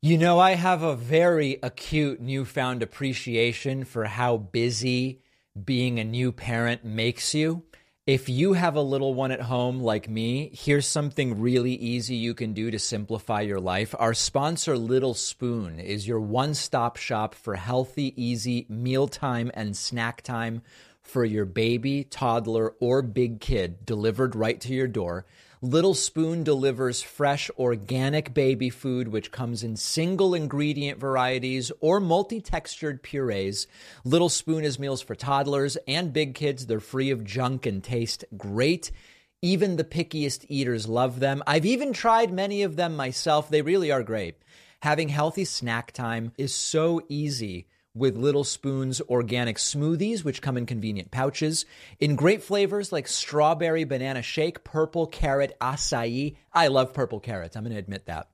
[0.00, 5.22] You know, I have a very acute newfound appreciation for how busy
[5.62, 7.62] being a new parent makes you.
[8.06, 12.34] If you have a little one at home like me, here's something really easy you
[12.34, 13.94] can do to simplify your life.
[13.98, 20.20] Our sponsor, Little Spoon, is your one stop shop for healthy, easy mealtime and snack
[20.20, 20.60] time
[21.00, 25.24] for your baby, toddler, or big kid delivered right to your door.
[25.64, 32.42] Little Spoon delivers fresh organic baby food, which comes in single ingredient varieties or multi
[32.42, 33.66] textured purees.
[34.04, 36.66] Little Spoon is meals for toddlers and big kids.
[36.66, 38.92] They're free of junk and taste great.
[39.40, 41.42] Even the pickiest eaters love them.
[41.46, 43.48] I've even tried many of them myself.
[43.48, 44.36] They really are great.
[44.82, 50.66] Having healthy snack time is so easy with Little Spoon's organic smoothies, which come in
[50.66, 51.64] convenient pouches,
[52.00, 56.36] in great flavors like strawberry banana shake, purple carrot acai.
[56.52, 57.56] I love purple carrots.
[57.56, 58.28] I'm going to admit that.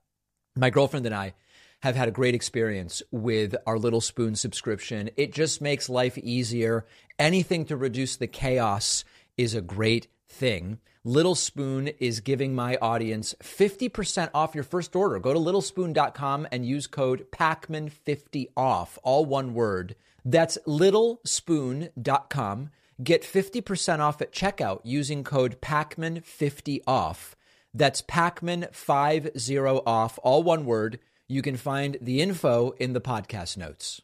[0.56, 1.34] My girlfriend and I
[1.82, 5.10] have had a great experience with our Little Spoon subscription.
[5.16, 6.86] It just makes life easier.
[7.18, 9.04] Anything to reduce the chaos
[9.36, 10.78] is a great thing.
[11.04, 15.18] Little Spoon is giving my audience 50% off your first order.
[15.18, 19.96] Go to littlespoon.com and use code PAKMAN50 off, all one word.
[20.26, 22.70] That's littlespoon.com.
[23.02, 27.34] Get 50% off at checkout using code PAKMAN50 off.
[27.72, 30.98] That's PAKMAN50 off, all one word.
[31.26, 34.02] You can find the info in the podcast notes.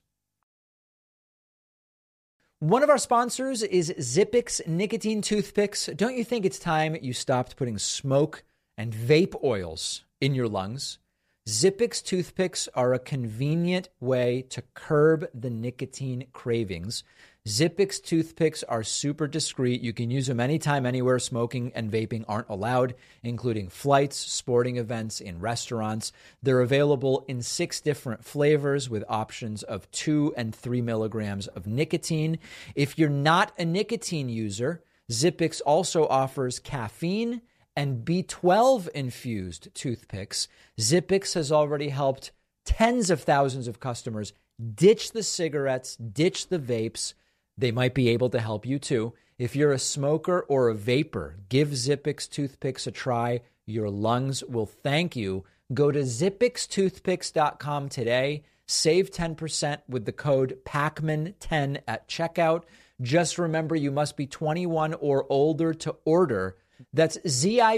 [2.61, 5.90] One of our sponsors is Zippix nicotine toothpicks.
[5.94, 8.44] Don't you think it's time you stopped putting smoke
[8.78, 10.98] and vape oils in your lungs?
[11.46, 17.04] Zippix toothpicks are a convenient way to curb the nicotine cravings.
[17.47, 19.80] Zippix toothpicks are super discreet.
[19.80, 25.20] You can use them anytime, anywhere smoking and vaping aren't allowed, including flights, sporting events,
[25.20, 26.11] in restaurants.
[26.42, 32.40] They're available in six different flavors with options of two and three milligrams of nicotine.
[32.74, 37.42] If you're not a nicotine user, Zippix also offers caffeine
[37.76, 40.49] and B12 infused toothpicks.
[40.80, 42.32] Zippix has already helped
[42.64, 44.32] tens of thousands of customers
[44.74, 47.14] ditch the cigarettes, ditch the vapes
[47.59, 49.14] they might be able to help you too.
[49.38, 53.40] If you're a smoker or a vapor, give Zippix toothpicks a try.
[53.66, 55.44] Your lungs will thank you.
[55.74, 58.44] Go to zippixtoothpicks.com today.
[58.66, 62.62] Save 10% with the code PAKMAN10 at checkout.
[63.00, 66.57] Just remember you must be 21 or older to order.
[66.92, 67.70] That's Z-I-P-P-I-X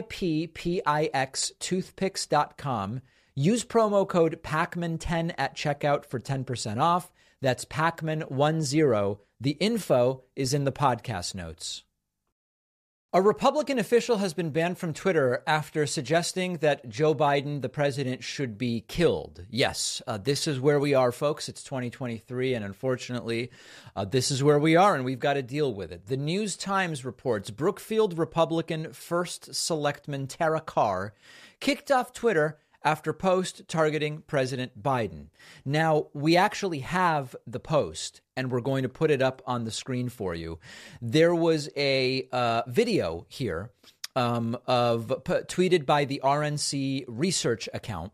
[1.61, 3.01] toothpicks.com.
[3.35, 7.11] Use promo code PAKMAN10 at checkout for 10% off.
[7.41, 11.85] That's PAKMAN10 the info is in the podcast notes.
[13.11, 18.23] A Republican official has been banned from Twitter after suggesting that Joe Biden, the president,
[18.23, 19.47] should be killed.
[19.49, 21.49] Yes, uh, this is where we are, folks.
[21.49, 23.51] It's 2023, and unfortunately,
[23.97, 26.07] uh, this is where we are, and we've got to deal with it.
[26.07, 31.15] The News Times reports Brookfield Republican First Selectman Tara Carr
[31.61, 35.29] kicked off Twitter after post targeting President Biden.
[35.65, 39.71] Now, we actually have the post, and we're going to put it up on the
[39.73, 40.61] screen for you.
[41.03, 43.73] There was a uh, video here
[44.15, 48.13] um, of p- tweeted by the RNC research account,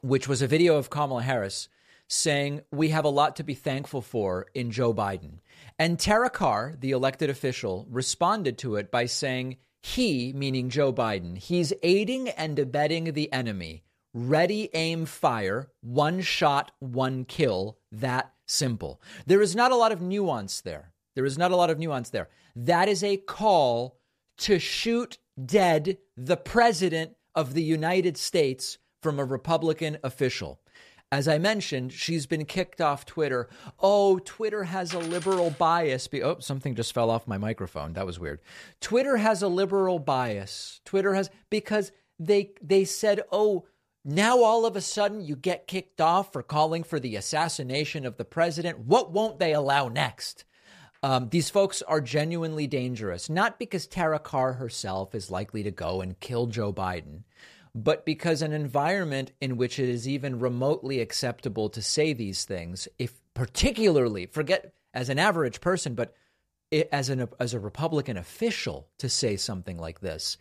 [0.00, 1.68] which was a video of Kamala Harris
[2.06, 5.40] saying, We have a lot to be thankful for in Joe Biden.
[5.76, 11.36] And Tara Carr, the elected official, responded to it by saying, he, meaning Joe Biden,
[11.36, 13.82] he's aiding and abetting the enemy.
[14.14, 17.78] Ready, aim, fire, one shot, one kill.
[17.90, 19.00] That simple.
[19.26, 20.92] There is not a lot of nuance there.
[21.14, 22.28] There is not a lot of nuance there.
[22.54, 23.98] That is a call
[24.38, 30.60] to shoot dead the president of the United States from a Republican official.
[31.10, 33.50] As I mentioned, she's been kicked off Twitter.
[33.78, 36.08] Oh, Twitter has a liberal bias.
[36.08, 37.92] Be- oh, something just fell off my microphone.
[37.92, 38.40] That was weird.
[38.80, 40.80] Twitter has a liberal bias.
[40.86, 43.66] Twitter has because they they said, "Oh,
[44.04, 48.16] now all of a sudden you get kicked off for calling for the assassination of
[48.16, 48.80] the president.
[48.80, 50.44] What won't they allow next?"
[51.02, 56.00] Um, these folks are genuinely dangerous, not because Tara Carr herself is likely to go
[56.00, 57.24] and kill Joe Biden,
[57.74, 62.86] but because an environment in which it is even remotely acceptable to say these things,
[62.98, 66.14] if particularly forget as an average person, but
[66.92, 70.36] as an as a Republican official to say something like this,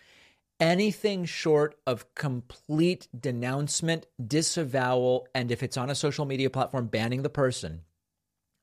[0.61, 7.23] anything short of complete denouncement, disavowal, and if it's on a social media platform, banning
[7.23, 7.81] the person,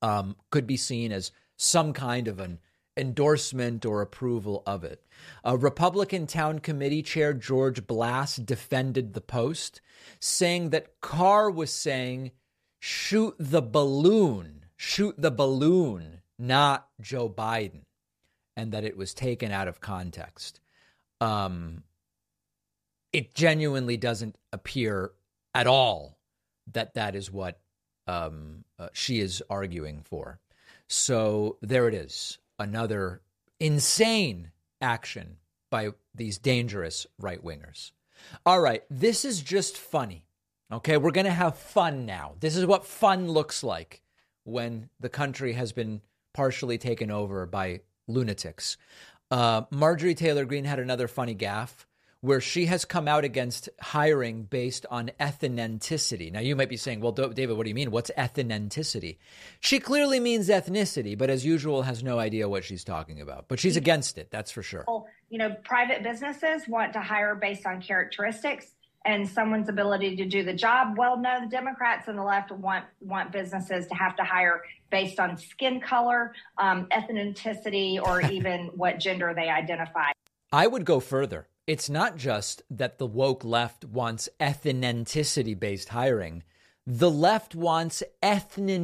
[0.01, 2.61] um, could be seen as some kind of an
[2.97, 5.05] endorsement or approval of it.
[5.45, 9.81] A Republican town committee chair, George Blass, defended the post,
[10.21, 12.31] saying that Carr was saying,
[12.79, 17.83] shoot the balloon, shoot the balloon, not Joe Biden.
[18.57, 20.61] and that it was taken out of context.
[21.21, 21.85] Um,
[23.13, 25.13] it genuinely doesn't appear
[25.55, 26.19] at all
[26.73, 27.61] that that is what
[28.07, 30.41] um, uh, she is arguing for.
[30.89, 33.21] So there it is, another
[33.61, 34.51] insane
[34.81, 35.37] action
[35.71, 37.93] by these dangerous right wingers.
[38.45, 40.25] All right, this is just funny.
[40.73, 42.35] Okay, we're going to have fun now.
[42.41, 44.03] This is what fun looks like
[44.45, 46.01] when the country has been
[46.35, 48.77] partially taken over by lunatics.
[49.31, 51.85] Uh, Marjorie Taylor Greene had another funny gaffe
[52.21, 56.33] where she has come out against hiring based on ethnicity.
[56.33, 57.93] Now, you might be saying, well, David, what do you mean?
[57.93, 59.19] What's ethnicity?
[59.61, 63.47] She clearly means ethnicity, but as usual, has no idea what she's talking about.
[63.49, 64.85] But she's against it, that's for sure.
[65.31, 68.67] You know, private businesses want to hire based on characteristics
[69.05, 70.99] and someone's ability to do the job.
[70.99, 75.21] Well, no, the Democrats and the left want want businesses to have to hire based
[75.21, 80.11] on skin color, um, ethnicity, or even what gender they identify.
[80.51, 86.43] I would go further it's not just that the woke left wants ethnicity based hiring.
[86.87, 88.81] The left wants ethnicity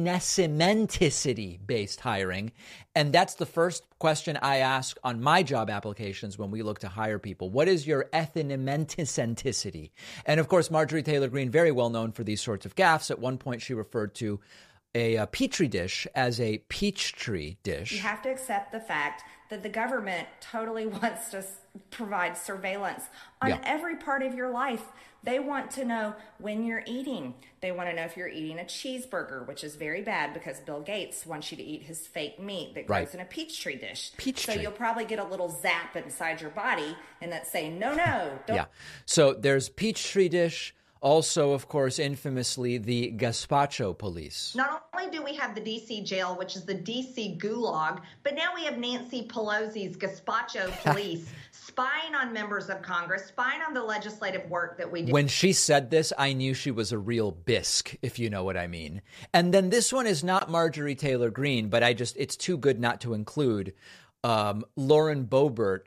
[1.65, 2.51] based hiring.
[2.93, 6.87] And that's the first question I ask on my job applications when we look to
[6.87, 7.49] hire people.
[7.49, 9.89] What is your ethnicity?
[10.27, 13.09] And of course, Marjorie Taylor Greene, very well known for these sorts of gaffes.
[13.09, 14.39] At one point, she referred to
[14.93, 17.91] a, a petri dish as a peach tree dish.
[17.91, 21.43] You have to accept the fact that the government totally wants to
[21.91, 23.03] provide surveillance
[23.41, 23.61] on yeah.
[23.63, 24.83] every part of your life.
[25.23, 27.33] They want to know when you're eating.
[27.59, 30.81] They want to know if you're eating a cheeseburger, which is very bad because Bill
[30.81, 33.05] Gates wants you to eat his fake meat that right.
[33.05, 34.11] goes in a peach-tree dish.
[34.17, 34.61] Peach so tree.
[34.61, 38.55] you'll probably get a little zap inside your body and that's saying, no, no, don't.
[38.55, 38.65] Yeah.
[39.07, 40.74] So there's peach-tree dish
[41.05, 44.55] also, of course, infamously, the Gaspacho police.
[44.55, 48.55] Not only do we have the DC jail, which is the DC gulag, but now
[48.55, 54.49] we have Nancy Pelosi's Gaspacho police spying on members of Congress, spying on the legislative
[54.49, 55.11] work that we do.
[55.11, 58.57] When she said this, I knew she was a real bisque, if you know what
[58.57, 59.03] I mean.
[59.31, 62.79] And then this one is not Marjorie Taylor Greene, but I just, it's too good
[62.79, 63.75] not to include
[64.23, 65.81] um, Lauren Boebert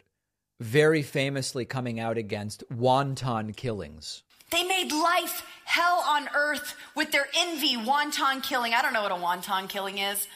[0.61, 4.23] very famously coming out against wanton killings.
[4.51, 8.73] They made life hell on earth with their envy wonton killing.
[8.75, 10.27] I don't know what a wonton killing is.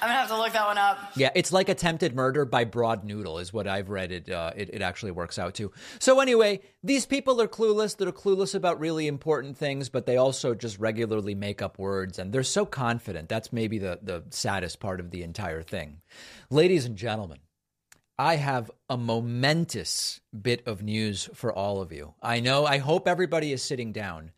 [0.00, 0.98] I'm gonna have to look that one up.
[1.16, 4.12] Yeah, it's like attempted murder by broad noodle, is what I've read.
[4.12, 5.72] It, uh, it it actually works out to.
[5.98, 7.96] So anyway, these people are clueless.
[7.96, 12.32] They're clueless about really important things, but they also just regularly make up words, and
[12.32, 13.28] they're so confident.
[13.28, 16.00] That's maybe the the saddest part of the entire thing,
[16.48, 17.38] ladies and gentlemen.
[18.18, 22.14] I have a momentous bit of news for all of you.
[22.20, 24.32] I know, I hope everybody is sitting down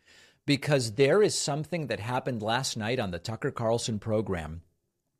[0.44, 4.60] because there is something that happened last night on the Tucker Carlson program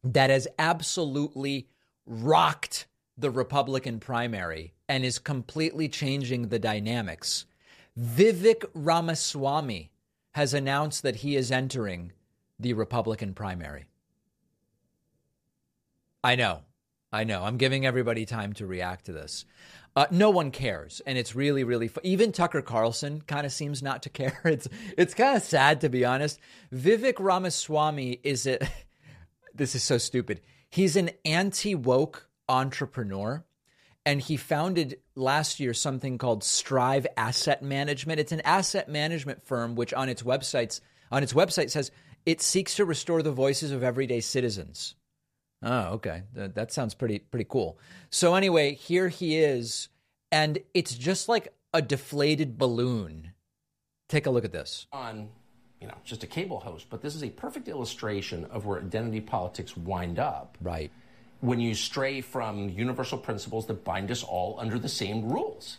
[0.05, 1.69] that has absolutely
[2.05, 2.87] rocked
[3.17, 7.47] the Republican primary and is completely changing the dynamics.
[7.99, 9.91] Vivek Ramaswamy
[10.33, 12.13] has announced that he is entering
[12.59, 13.87] the Republican primary.
[16.23, 16.61] I know.
[17.13, 17.43] I know.
[17.43, 19.45] I'm giving everybody time to react to this.
[19.97, 22.03] Uh, no one cares, and it's really, really fun.
[22.05, 24.41] Even Tucker Carlson kind of seems not to care.
[24.45, 26.39] It's it's kind of sad to be honest.
[26.73, 28.59] Vivek Ramaswamy is a.
[29.55, 30.41] this is so stupid.
[30.69, 33.45] He's an anti woke entrepreneur,
[34.07, 38.21] and he founded last year something called Strive Asset Management.
[38.21, 40.81] It's an asset management firm which, on its websites,
[41.11, 41.91] on its website says
[42.25, 44.95] it seeks to restore the voices of everyday citizens.
[45.63, 46.23] Oh, okay.
[46.35, 47.79] That, that sounds pretty pretty cool.
[48.11, 49.89] So anyway, here he is,
[50.33, 53.33] and it's just like a deflated balloon.
[54.09, 54.87] Take a look at this.
[54.93, 55.29] On,
[55.81, 59.21] you know, just a cable host, but this is a perfect illustration of where identity
[59.21, 60.59] politics wind up.
[60.61, 60.91] Right.
[61.41, 65.79] When you stray from universal principles that bind us all under the same rules.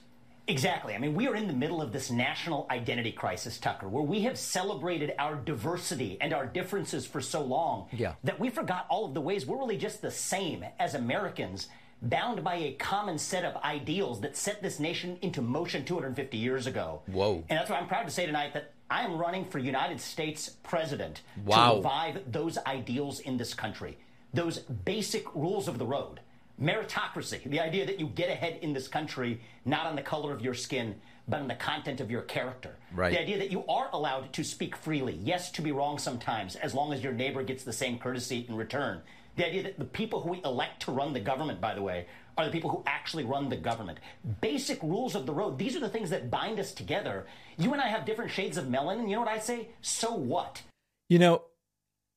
[0.51, 0.93] Exactly.
[0.93, 4.21] I mean, we are in the middle of this national identity crisis, Tucker, where we
[4.23, 8.13] have celebrated our diversity and our differences for so long yeah.
[8.23, 11.69] that we forgot all of the ways we're really just the same as Americans,
[12.01, 16.67] bound by a common set of ideals that set this nation into motion 250 years
[16.67, 17.01] ago.
[17.07, 17.43] Whoa.
[17.49, 20.49] And that's why I'm proud to say tonight that I am running for United States
[20.63, 21.71] president wow.
[21.71, 23.97] to revive those ideals in this country,
[24.33, 26.19] those basic rules of the road
[26.61, 30.41] meritocracy, the idea that you get ahead in this country not on the color of
[30.41, 30.95] your skin,
[31.27, 32.75] but on the content of your character.
[32.93, 33.11] Right.
[33.11, 36.73] The idea that you are allowed to speak freely, yes, to be wrong sometimes, as
[36.73, 39.01] long as your neighbor gets the same courtesy in return.
[39.37, 42.05] The idea that the people who we elect to run the government, by the way,
[42.37, 43.99] are the people who actually run the government.
[44.41, 45.57] Basic rules of the road.
[45.57, 47.25] These are the things that bind us together.
[47.57, 49.09] You and I have different shades of melanin.
[49.09, 49.69] You know what I say?
[49.81, 50.61] So what?
[51.09, 51.43] You know,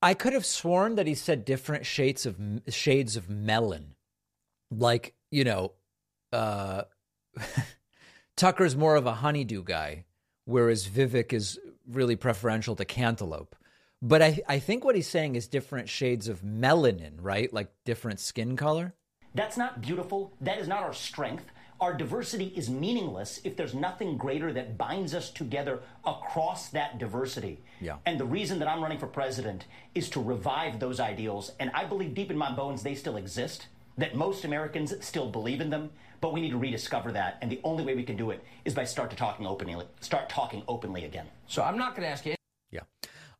[0.03, 2.36] I could have sworn that he said different shades of
[2.68, 3.93] shades of melon.
[4.71, 5.73] Like, you know,
[6.33, 6.83] uh,
[8.37, 10.05] Tucker's more of a honeydew guy,
[10.45, 13.55] whereas Vivek is really preferential to cantaloupe.
[14.03, 17.53] But I, I think what he's saying is different shades of melanin, right?
[17.53, 18.95] Like different skin color.
[19.35, 20.33] That's not beautiful.
[20.41, 21.47] That is not our strength.
[21.81, 27.61] Our diversity is meaningless if there's nothing greater that binds us together across that diversity.
[27.81, 27.97] Yeah.
[28.07, 31.53] And the reason that I'm running for president is to revive those ideals.
[31.59, 33.67] And I believe deep in my bones they still exist,
[33.99, 35.90] that most Americans still believe in them,
[36.20, 37.38] but we need to rediscover that.
[37.42, 40.28] And the only way we can do it is by start to talking openly, start
[40.28, 41.26] talking openly again.
[41.47, 42.34] So I'm not going to ask you.
[42.70, 42.80] Yeah.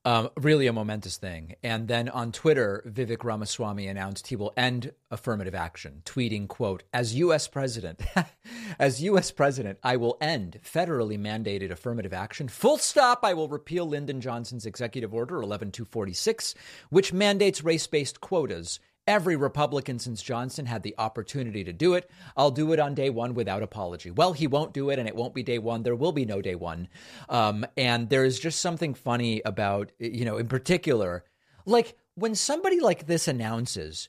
[0.07, 1.55] Um, really a momentous thing.
[1.63, 7.15] And then on Twitter, Vivek Ramaswamy announced he will end affirmative action, tweeting, quote, as
[7.15, 7.49] U.S.
[7.49, 8.03] president,
[8.79, 9.31] as U.S.
[9.31, 12.49] president, I will end federally mandated affirmative action.
[12.49, 13.21] Full stop.
[13.23, 16.55] I will repeal Lyndon Johnson's executive order 11246,
[16.91, 22.11] which mandates race-based quotas Every Republican since Johnson had the opportunity to do it.
[22.37, 24.11] I'll do it on day one without apology.
[24.11, 25.83] Well, he won't do it, and it won't be day one.
[25.83, 26.89] There will be no day one.
[27.29, 31.25] Um, and there is just something funny about, you know, in particular,
[31.67, 34.09] like when somebody like this announces,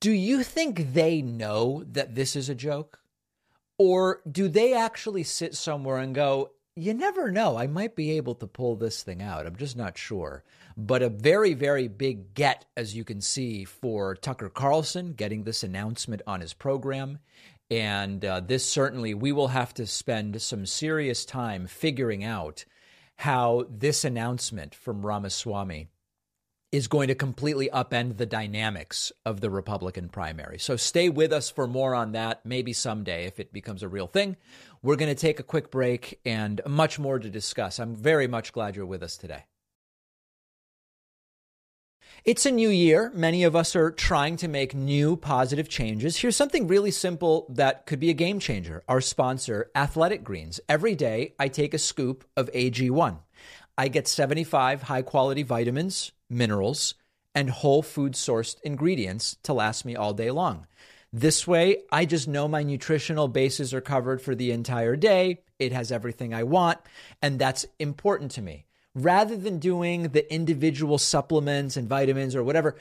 [0.00, 2.98] do you think they know that this is a joke?
[3.78, 7.56] Or do they actually sit somewhere and go, you never know.
[7.56, 9.46] I might be able to pull this thing out.
[9.46, 10.42] I'm just not sure.
[10.76, 15.62] But a very, very big get, as you can see, for Tucker Carlson getting this
[15.62, 17.20] announcement on his program.
[17.70, 22.64] And uh, this certainly, we will have to spend some serious time figuring out
[23.16, 25.88] how this announcement from Ramaswamy
[26.74, 30.58] is going to completely upend the dynamics of the Republican primary.
[30.58, 34.08] So stay with us for more on that, maybe someday if it becomes a real
[34.08, 34.36] thing.
[34.84, 37.78] We're going to take a quick break and much more to discuss.
[37.78, 39.44] I'm very much glad you're with us today.
[42.26, 43.10] It's a new year.
[43.14, 46.18] Many of us are trying to make new positive changes.
[46.18, 48.82] Here's something really simple that could be a game changer.
[48.86, 50.60] Our sponsor, Athletic Greens.
[50.68, 53.20] Every day I take a scoop of AG1.
[53.78, 56.94] I get 75 high quality vitamins, minerals,
[57.34, 60.66] and whole food sourced ingredients to last me all day long.
[61.16, 65.42] This way, I just know my nutritional bases are covered for the entire day.
[65.60, 66.80] It has everything I want,
[67.22, 72.76] and that's important to me rather than doing the individual supplements and vitamins or whatever,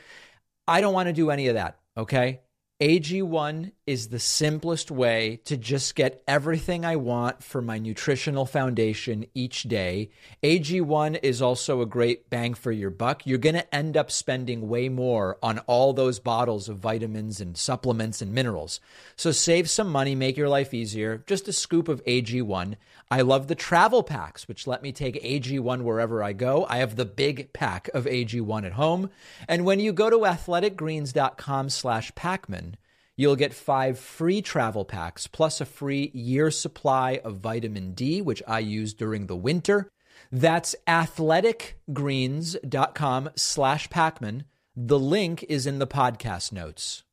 [0.67, 1.77] I don't want to do any of that.
[1.97, 2.41] Okay.
[2.83, 9.25] AG1 is the simplest way to just get everything I want for my nutritional foundation
[9.33, 10.09] each day.
[10.43, 13.25] AG1 is also a great bang for your buck.
[13.25, 17.55] You're going to end up spending way more on all those bottles of vitamins and
[17.55, 18.81] supplements and minerals.
[19.15, 21.23] So save some money, make your life easier.
[21.25, 22.75] Just a scoop of AG1.
[23.11, 26.65] I love the travel packs, which let me take AG1 wherever I go.
[26.69, 29.09] I have the big pack of AG1 at home.
[29.47, 32.75] And when you go to athleticgreens.com slash Pakman,
[33.15, 38.41] You'll get five free travel packs plus a free year supply of vitamin D, which
[38.47, 39.87] I use during the winter.
[40.31, 44.45] That's athleticgreens.com slash Pakman.
[44.75, 47.03] The link is in the podcast notes.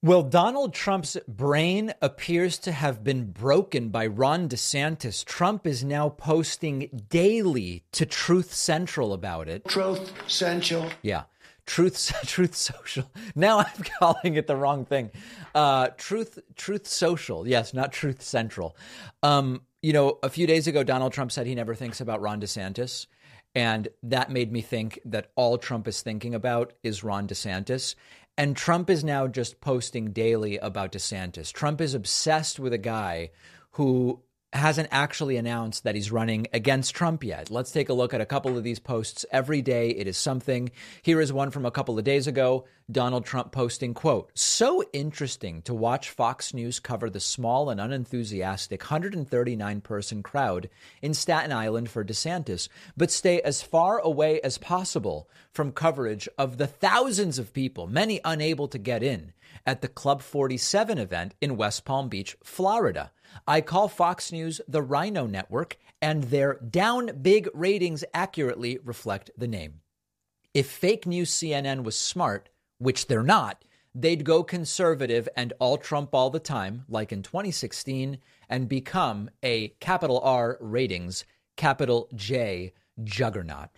[0.00, 5.24] Well, Donald Trump's brain appears to have been broken by Ron DeSantis.
[5.24, 9.66] Trump is now posting daily to Truth Central about it.
[9.66, 10.88] Truth Central.
[11.02, 11.24] Yeah.
[11.66, 13.10] Truth Truth Social.
[13.34, 15.10] Now I'm calling it the wrong thing.
[15.52, 17.48] Uh, Truth Truth Social.
[17.48, 18.76] Yes, not Truth Central.
[19.24, 22.40] Um, you know, a few days ago, Donald Trump said he never thinks about Ron
[22.40, 23.06] DeSantis.
[23.52, 27.96] And that made me think that all Trump is thinking about is Ron DeSantis.
[28.38, 31.52] And Trump is now just posting daily about DeSantis.
[31.52, 33.30] Trump is obsessed with a guy
[33.72, 34.22] who
[34.52, 37.50] hasn't actually announced that he's running against Trump yet.
[37.50, 39.90] Let's take a look at a couple of these posts every day.
[39.90, 40.70] It is something.
[41.02, 42.64] Here is one from a couple of days ago.
[42.90, 48.80] Donald Trump posting, quote, so interesting to watch Fox News cover the small and unenthusiastic
[48.80, 50.70] 139 person crowd
[51.02, 56.56] in Staten Island for DeSantis, but stay as far away as possible from coverage of
[56.56, 59.34] the thousands of people, many unable to get in,
[59.68, 63.12] at the Club 47 event in West Palm Beach, Florida.
[63.46, 69.46] I call Fox News the Rhino Network, and their down big ratings accurately reflect the
[69.46, 69.82] name.
[70.54, 72.48] If fake news CNN was smart,
[72.78, 73.62] which they're not,
[73.94, 78.16] they'd go conservative and all Trump all the time, like in 2016,
[78.48, 81.26] and become a capital R ratings,
[81.58, 82.72] capital J
[83.04, 83.68] juggernaut.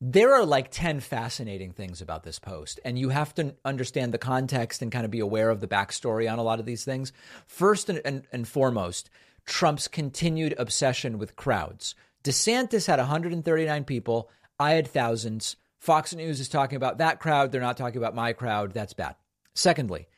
[0.00, 4.18] There are like 10 fascinating things about this post, and you have to understand the
[4.18, 7.12] context and kind of be aware of the backstory on a lot of these things.
[7.46, 9.08] First and, and, and foremost,
[9.46, 11.94] Trump's continued obsession with crowds.
[12.24, 14.28] DeSantis had 139 people,
[14.58, 15.56] I had thousands.
[15.78, 17.52] Fox News is talking about that crowd.
[17.52, 18.72] They're not talking about my crowd.
[18.72, 19.16] That's bad.
[19.54, 20.08] Secondly,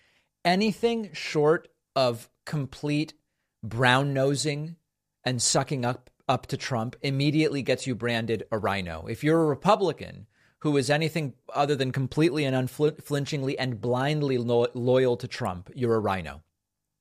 [0.45, 3.15] anything short of complete
[3.63, 4.77] brown nosing
[5.25, 9.07] and sucking up up to Trump immediately gets you branded a rhino.
[9.07, 10.27] If you're a Republican
[10.61, 15.95] who is anything other than completely and unflinchingly and blindly lo- loyal to Trump, you're
[15.95, 16.43] a rhino.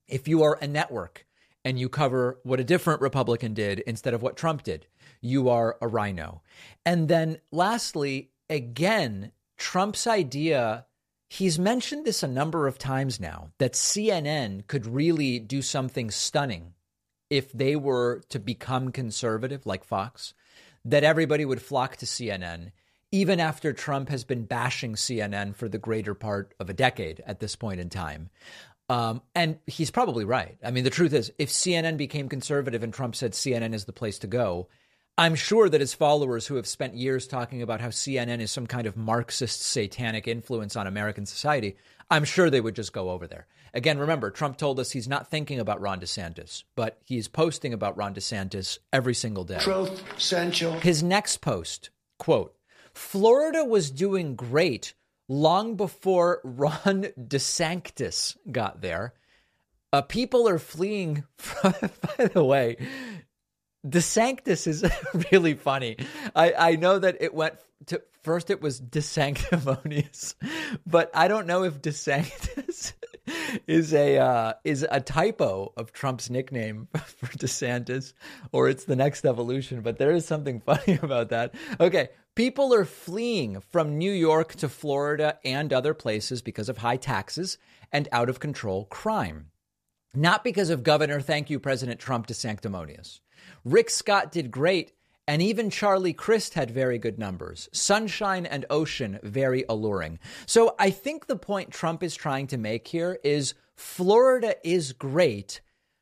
[0.06, 1.26] If you are a network
[1.64, 4.86] and you cover what a different Republican did instead of what Trump did,
[5.20, 6.42] you are a rhino.
[6.86, 10.86] And then lastly, again, Trump's idea
[11.30, 16.72] He's mentioned this a number of times now that CNN could really do something stunning
[17.30, 20.34] if they were to become conservative like Fox,
[20.84, 22.72] that everybody would flock to CNN,
[23.10, 27.40] even after Trump has been bashing CNN for the greater part of a decade at
[27.40, 28.30] this point in time.
[28.90, 30.56] Um, and he's probably right.
[30.64, 33.92] I mean, the truth is, if CNN became conservative and Trump said CNN is the
[33.92, 34.68] place to go,
[35.18, 38.66] I'm sure that his followers who have spent years talking about how CNN is some
[38.66, 41.76] kind of Marxist satanic influence on American society,
[42.08, 43.46] I'm sure they would just go over there.
[43.78, 47.96] Again, remember, Trump told us he's not thinking about Ron DeSantis, but he's posting about
[47.96, 49.60] Ron DeSantis every single day.
[49.60, 50.72] Truth, essential.
[50.80, 52.56] His next post, quote,
[52.92, 54.94] Florida was doing great
[55.28, 59.14] long before Ron DeSantis got there.
[59.92, 61.22] Uh, people are fleeing.
[61.36, 61.72] From,
[62.18, 62.78] by the way,
[63.86, 64.84] DeSanctus is
[65.30, 65.98] really funny.
[66.34, 67.54] I, I know that it went
[67.86, 70.34] to first it was DeSanctimonious,
[70.84, 72.94] but I don't know if DeSanctus
[73.66, 78.12] is a uh, is a typo of Trump's nickname for DeSantis,
[78.52, 79.80] or it's the next evolution.
[79.80, 81.54] But there is something funny about that.
[81.80, 86.96] Okay, people are fleeing from New York to Florida and other places because of high
[86.96, 87.58] taxes
[87.92, 89.50] and out of control crime,
[90.14, 93.20] not because of Governor, thank you, President Trump, DeSanctimonious.
[93.64, 94.92] Rick Scott did great
[95.28, 97.68] and even Charlie Crist had very good numbers.
[97.70, 100.18] Sunshine and Ocean, very alluring.
[100.46, 105.60] So I think the point Trump is trying to make here is Florida is great,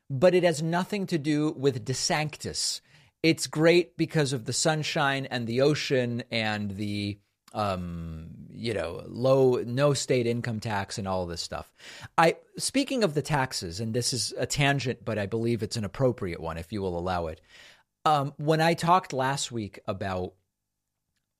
[0.09, 2.79] but it has nothing to do with DeSanctus.
[3.21, 7.19] It's great because of the sunshine and the ocean and the
[7.53, 11.71] um, you know, low, no state income tax and all this stuff.
[12.17, 15.85] I, speaking of the taxes, and this is a tangent, but I believe it's an
[15.85, 17.41] appropriate one if you will allow it.
[18.07, 20.33] Um, when I talked last week about,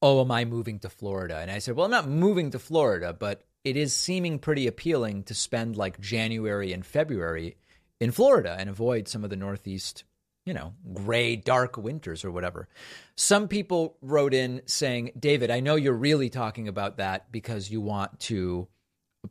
[0.01, 1.37] oh, am I moving to Florida?
[1.37, 5.23] And I said, well, I'm not moving to Florida, but it is seeming pretty appealing
[5.23, 7.55] to spend like January and February
[8.01, 10.03] in Florida and avoid some of the Northeast,
[10.45, 12.67] you know, gray, dark winters or whatever.
[13.15, 17.79] Some people wrote in saying, David, I know you're really talking about that because you
[17.79, 18.67] want to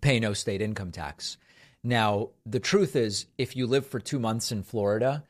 [0.01, 1.37] pay no state income tax.
[1.85, 5.23] Now, the truth is, if you live for two months in Florida,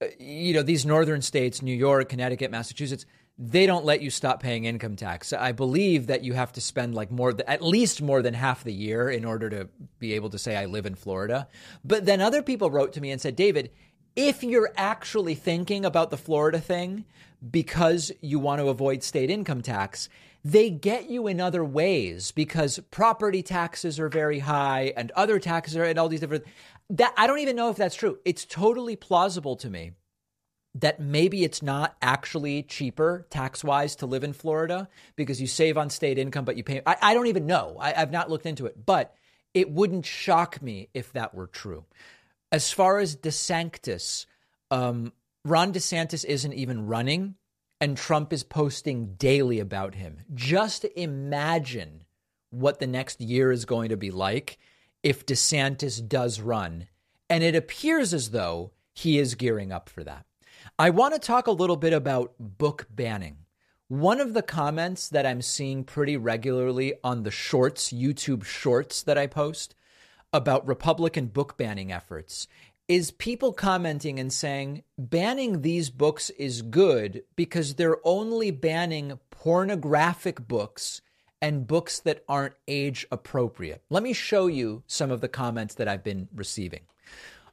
[0.00, 3.04] Uh, you know, these northern states, New York, Connecticut, Massachusetts,
[3.36, 5.32] they don't let you stop paying income tax.
[5.32, 8.72] I believe that you have to spend like more, at least more than half the
[8.72, 9.68] year in order to
[9.98, 11.48] be able to say, I live in Florida.
[11.84, 13.70] But then other people wrote to me and said, David,
[14.14, 17.04] if you're actually thinking about the Florida thing
[17.50, 20.08] because you want to avoid state income tax,
[20.44, 25.76] they get you in other ways because property taxes are very high and other taxes
[25.76, 26.44] are and all these different
[26.90, 28.18] that I don't even know if that's true.
[28.24, 29.92] It's totally plausible to me
[30.74, 35.76] that maybe it's not actually cheaper tax wise to live in Florida because you save
[35.76, 36.82] on state income, but you pay.
[36.86, 37.76] I, I don't even know.
[37.80, 39.14] I, I've not looked into it, but
[39.54, 41.84] it wouldn't shock me if that were true.
[42.52, 44.26] As far as DeSantis,
[44.70, 45.12] um,
[45.44, 47.34] Ron DeSantis isn't even running,
[47.80, 50.20] and Trump is posting daily about him.
[50.34, 52.04] Just imagine
[52.50, 54.58] what the next year is going to be like
[55.02, 56.88] if DeSantis does run.
[57.30, 60.24] And it appears as though he is gearing up for that.
[60.78, 63.38] I want to talk a little bit about book banning.
[63.88, 69.16] One of the comments that I'm seeing pretty regularly on the shorts, YouTube shorts that
[69.16, 69.74] I post
[70.32, 72.46] about Republican book banning efforts
[72.86, 80.46] is people commenting and saying banning these books is good because they're only banning pornographic
[80.48, 81.02] books
[81.40, 83.82] and books that aren't age appropriate.
[83.90, 86.80] Let me show you some of the comments that I've been receiving.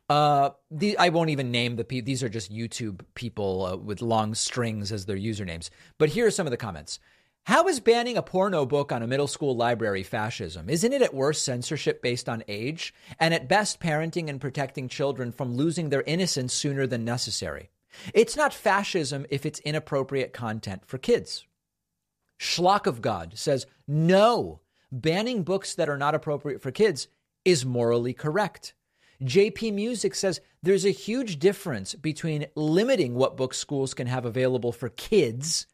[0.10, 2.06] Uh, the, I won't even name the people.
[2.06, 5.70] These are just YouTube people uh, with long strings as their usernames.
[5.98, 7.00] But here are some of the comments.
[7.46, 10.68] How is banning a porno book on a middle school library fascism?
[10.68, 15.32] Isn't it at worst censorship based on age, and at best parenting and protecting children
[15.32, 17.70] from losing their innocence sooner than necessary?
[18.16, 21.46] It's not fascism if it's inappropriate content for kids.
[22.40, 24.62] Schlock of God says, no,
[24.92, 27.08] banning books that are not appropriate for kids
[27.44, 28.74] is morally correct.
[29.22, 34.72] JP Music says there's a huge difference between limiting what books schools can have available
[34.72, 35.68] for kids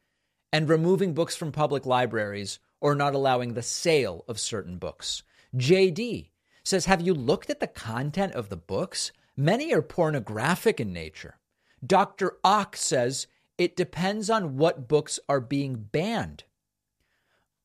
[0.53, 5.23] and removing books from public libraries or not allowing the sale of certain books.
[5.55, 6.29] JD
[6.63, 9.11] says, Have you looked at the content of the books?
[9.35, 11.37] Many are pornographic in nature.
[11.85, 12.37] Dr.
[12.43, 16.43] Ock says, It depends on what books are being banned.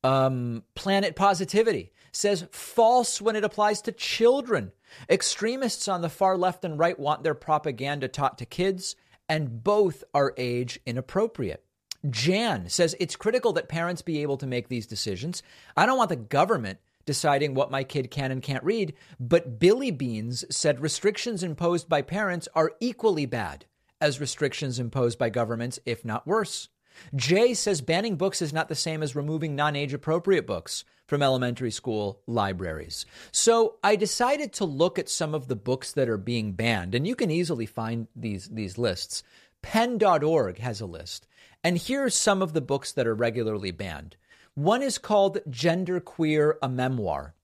[0.04, 4.72] Um, Planet Positivity says false when it applies to children.
[5.10, 8.96] Extremists on the far left and right want their propaganda taught to kids,
[9.28, 11.64] and both are age inappropriate.
[12.08, 15.42] Jan says it's critical that parents be able to make these decisions.
[15.76, 19.90] I don't want the government deciding what my kid can and can't read, but Billy
[19.90, 23.64] Beans said restrictions imposed by parents are equally bad
[24.00, 26.68] as restrictions imposed by governments, if not worse.
[27.14, 31.22] Jay says banning books is not the same as removing non age appropriate books from
[31.22, 33.06] elementary school libraries.
[33.30, 37.06] So I decided to look at some of the books that are being banned, and
[37.06, 39.22] you can easily find these, these lists.
[39.62, 41.26] Pen.org has a list.
[41.62, 44.16] And here are some of the books that are regularly banned.
[44.54, 47.34] One is called Gender Queer, a Memoir,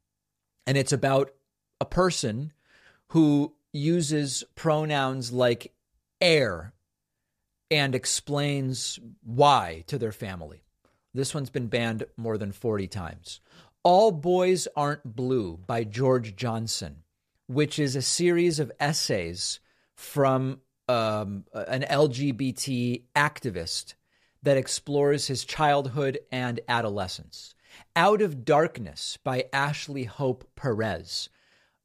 [0.66, 1.32] and it's about
[1.80, 2.52] a person
[3.08, 5.72] who uses pronouns like
[6.20, 6.72] air
[7.72, 10.62] and explains why to their family.
[11.14, 13.40] This one's been banned more than 40 times.
[13.82, 17.02] All Boys Aren't Blue by George Johnson,
[17.46, 19.58] which is a series of essays
[19.94, 23.94] from um, an LGBT activist
[24.42, 27.54] that explores his childhood and adolescence.
[27.96, 31.30] Out of Darkness by Ashley Hope Perez.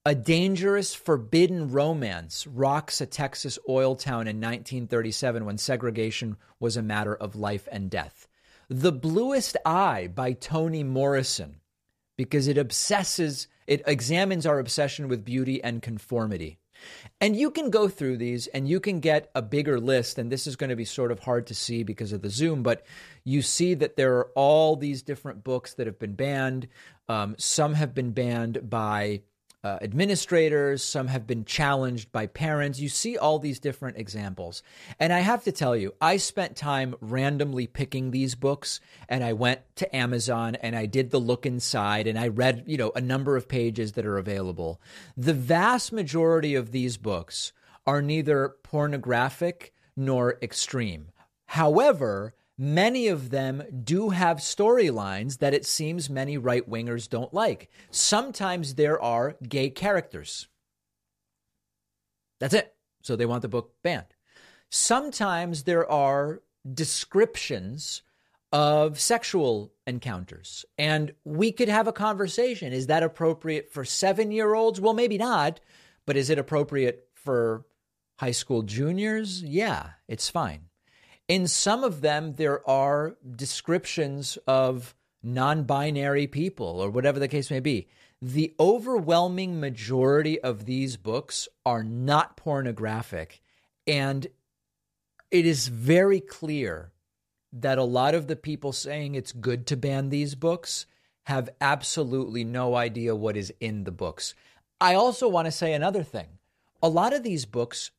[0.07, 6.81] A dangerous, forbidden romance rocks a Texas oil town in 1937 when segregation was a
[6.81, 8.29] matter of life and death.
[8.69, 11.59] The Bluest Eye by Toni Morrison,
[12.15, 16.57] because it obsesses, it examines our obsession with beauty and conformity.
[17.19, 20.17] And you can go through these and you can get a bigger list.
[20.17, 22.63] And this is going to be sort of hard to see because of the Zoom,
[22.63, 22.85] but
[23.25, 26.69] you see that there are all these different books that have been banned.
[27.09, 29.23] Um, some have been banned by
[29.63, 32.79] uh, administrators, some have been challenged by parents.
[32.79, 34.61] You see all these different examples.
[34.99, 38.79] And I have to tell you, I spent time randomly picking these books
[39.09, 42.77] and I went to Amazon and I did the look inside and I read, you
[42.77, 44.79] know, a number of pages that are available.
[45.15, 47.51] The vast majority of these books
[47.85, 51.07] are neither pornographic nor extreme.
[51.47, 57.69] However, Many of them do have storylines that it seems many right wingers don't like.
[57.91, 60.47] Sometimes there are gay characters.
[62.39, 62.73] That's it.
[63.03, 64.07] So they want the book banned.
[64.69, 66.41] Sometimes there are
[66.73, 68.01] descriptions
[68.51, 70.65] of sexual encounters.
[70.77, 72.73] And we could have a conversation.
[72.73, 74.81] Is that appropriate for seven year olds?
[74.81, 75.59] Well, maybe not.
[76.05, 77.65] But is it appropriate for
[78.17, 79.43] high school juniors?
[79.43, 80.66] Yeah, it's fine.
[81.27, 87.51] In some of them, there are descriptions of non binary people or whatever the case
[87.51, 87.87] may be.
[88.21, 93.41] The overwhelming majority of these books are not pornographic.
[93.85, 94.27] And
[95.29, 96.91] it is very clear
[97.53, 100.85] that a lot of the people saying it's good to ban these books
[101.23, 104.33] have absolutely no idea what is in the books.
[104.79, 106.27] I also want to say another thing.
[106.81, 107.91] A lot of these books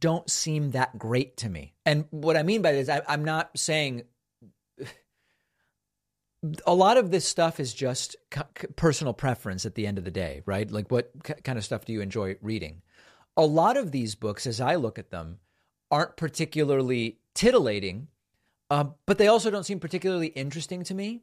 [0.00, 1.74] don't seem that great to me.
[1.84, 4.02] And what I mean by this, I, I'm not saying
[6.66, 8.16] a lot of this stuff is just
[8.76, 10.70] personal preference at the end of the day, right?
[10.70, 11.10] Like, what
[11.44, 12.82] kind of stuff do you enjoy reading?
[13.36, 15.38] A lot of these books, as I look at them,
[15.90, 18.08] aren't particularly titillating,
[18.70, 21.22] uh, but they also don't seem particularly interesting to me.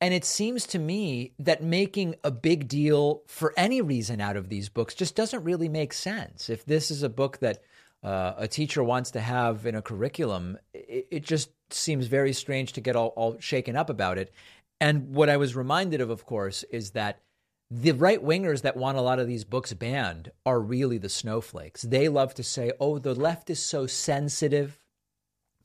[0.00, 4.48] And it seems to me that making a big deal for any reason out of
[4.48, 6.50] these books just doesn't really make sense.
[6.50, 7.62] If this is a book that
[8.04, 12.74] uh, a teacher wants to have in a curriculum, it, it, just seems very strange
[12.74, 14.30] to get all, all shaken up about it.
[14.78, 17.22] And what I was reminded of, of course, is that
[17.70, 21.80] the right wingers that want a lot of these books banned are really the snowflakes.
[21.80, 24.78] They love to say, oh, the left is so sensitive.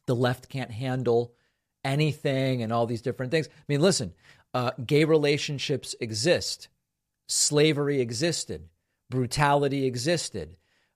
[0.05, 1.33] The left can't handle
[1.83, 3.49] anything and all these different things.
[3.51, 4.13] I mean, listen,
[4.53, 6.69] uh, gay relationships exist,
[7.27, 8.69] slavery existed,
[9.09, 10.55] brutality existed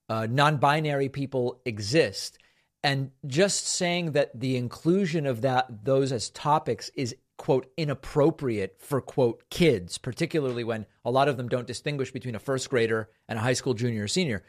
[0.09, 2.37] uh, non binary people exist.
[2.83, 9.01] And just saying that the inclusion of that those as topics is quote inappropriate for
[9.01, 13.39] quote kids, particularly when a lot of them don't distinguish between a first grader and
[13.39, 14.43] a high school junior or senior.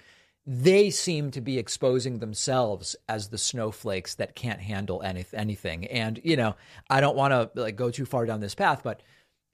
[0.47, 5.87] They seem to be exposing themselves as the snowflakes that can't handle any, anything.
[5.87, 6.57] And you know,
[6.91, 9.03] I don't want to like go too far down this path, but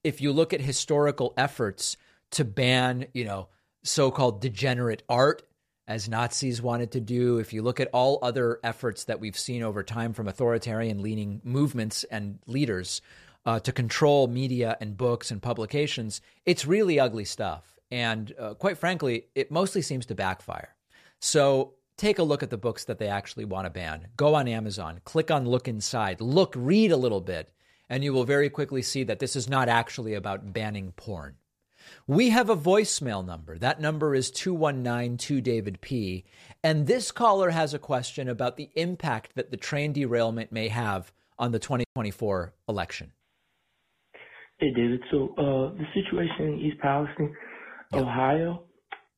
[0.02, 1.96] if you look at historical efforts
[2.32, 3.48] to ban, you know,
[3.82, 5.42] so-called degenerate art
[5.90, 7.38] as Nazis wanted to do.
[7.38, 11.40] If you look at all other efforts that we've seen over time from authoritarian leaning
[11.42, 13.02] movements and leaders
[13.44, 17.76] uh, to control media and books and publications, it's really ugly stuff.
[17.90, 20.76] And uh, quite frankly, it mostly seems to backfire.
[21.18, 24.06] So take a look at the books that they actually want to ban.
[24.16, 27.52] Go on Amazon, click on Look Inside, look, read a little bit,
[27.88, 31.34] and you will very quickly see that this is not actually about banning porn.
[32.06, 33.58] We have a voicemail number.
[33.58, 36.24] That number is 2192 David P.
[36.62, 41.12] And this caller has a question about the impact that the train derailment may have
[41.38, 43.12] on the 2024 election.
[44.58, 45.00] Hey, David.
[45.10, 47.34] So, uh, the situation in East Palestine,
[47.92, 48.00] yeah.
[48.00, 48.64] Ohio,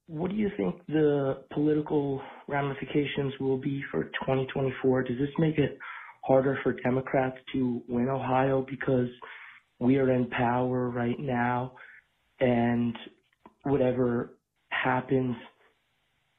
[0.06, 5.02] what do you think the political ramifications will be for 2024?
[5.02, 5.78] Does this make it
[6.22, 9.08] harder for Democrats to win Ohio because
[9.80, 11.72] we are in power right now
[12.42, 12.96] and
[13.62, 14.34] whatever
[14.70, 15.36] happens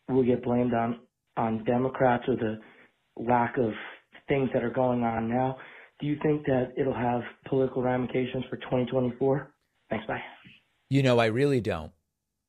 [0.10, 0.99] will get blamed on,
[1.38, 2.60] on Democrats or the
[3.18, 3.72] lack of
[4.28, 5.58] things that are going on now?
[5.99, 9.51] Do you think that it'll have political ramifications for 2024?
[9.89, 10.06] Thanks.
[10.06, 10.20] Bye.
[10.89, 11.91] You know, I really don't.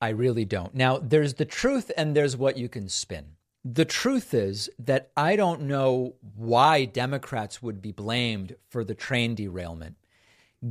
[0.01, 0.75] I really don't.
[0.75, 3.37] Now, there's the truth and there's what you can spin.
[3.65, 9.35] The truth is that I don't know why Democrats would be blamed for the train
[9.35, 9.97] derailment,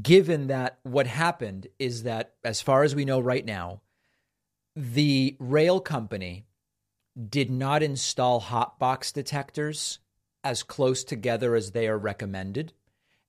[0.02, 3.82] given that what happened is that, as far as we know right now,
[4.76, 6.46] the rail company
[7.30, 10.00] did not install hot box detectors
[10.44, 12.74] as close together as they are recommended.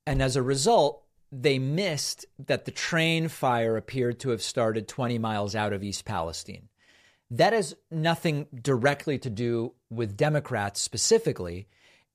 [0.06, 5.18] And as a result, they missed that the train fire appeared to have started 20
[5.18, 6.68] miles out of East Palestine.
[7.30, 11.68] That has nothing directly to do with Democrats specifically.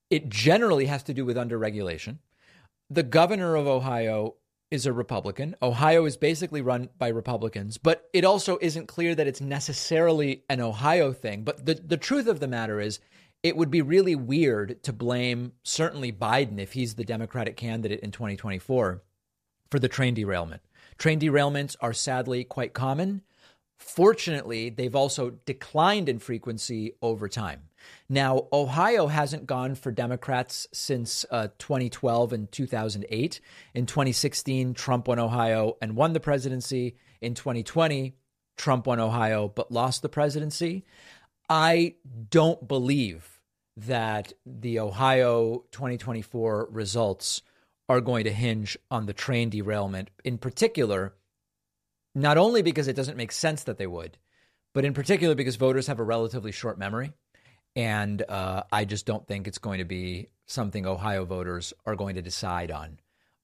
[0.08, 2.18] It generally has to do with underregulation.
[2.92, 4.34] The governor of Ohio
[4.70, 5.54] is a Republican.
[5.62, 10.60] Ohio is basically run by Republicans, but it also isn't clear that it's necessarily an
[10.60, 11.44] Ohio thing.
[11.44, 12.98] But the, the truth of the matter is,
[13.44, 18.10] it would be really weird to blame certainly Biden if he's the Democratic candidate in
[18.10, 19.02] 2024
[19.70, 20.62] for the train derailment.
[20.98, 23.22] Train derailments are sadly quite common.
[23.78, 27.69] Fortunately, they've also declined in frequency over time.
[28.08, 33.40] Now, Ohio hasn't gone for Democrats since uh, 2012 and 2008.
[33.74, 36.96] In 2016, Trump won Ohio and won the presidency.
[37.20, 38.16] In 2020,
[38.56, 40.84] Trump won Ohio but lost the presidency.
[41.48, 41.94] I
[42.30, 43.40] don't believe
[43.76, 47.42] that the Ohio 2024 results
[47.88, 51.14] are going to hinge on the train derailment, in particular,
[52.14, 54.18] not only because it doesn't make sense that they would,
[54.74, 57.12] but in particular because voters have a relatively short memory.
[57.76, 62.16] And uh, I just don't think it's going to be something Ohio voters are going
[62.16, 62.98] to decide on.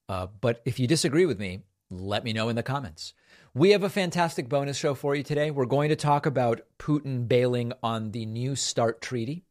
[0.09, 1.61] Uh, but if you disagree with me,
[1.91, 3.15] let me know in the comments.
[3.55, 5.51] We have a fantastic bonus show for you today.
[5.51, 9.45] We're going to talk about Putin bailing on the New START treaty.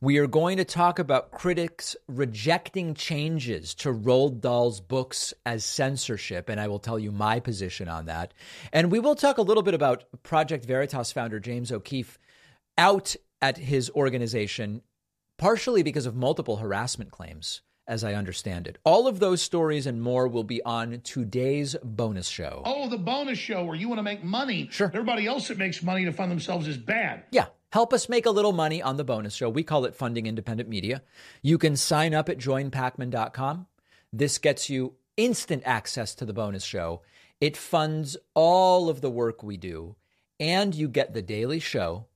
[0.00, 6.48] We are going to talk about critics rejecting changes to Roald Dahl's books as censorship,
[6.48, 8.34] and I will tell you my position on that.
[8.72, 12.18] And we will talk a little bit about Project Veritas founder James O'Keefe
[12.76, 14.80] out at his organization,
[15.36, 18.78] partially because of multiple harassment claims as I understand it.
[18.84, 22.62] All of those stories and more will be on today's bonus show.
[22.64, 24.68] Oh, the bonus show where you want to make money.
[24.70, 24.86] Sure.
[24.86, 27.24] Everybody else that makes money to fund themselves is bad.
[27.32, 27.46] Yeah.
[27.72, 29.48] Help us make a little money on the bonus show.
[29.48, 31.02] We call it Funding Independent Media.
[31.42, 33.66] You can sign up at joinpakman.com.
[34.12, 37.00] This gets you instant access to the bonus show.
[37.40, 39.96] It funds all of the work we do,
[40.38, 42.06] and you get the daily show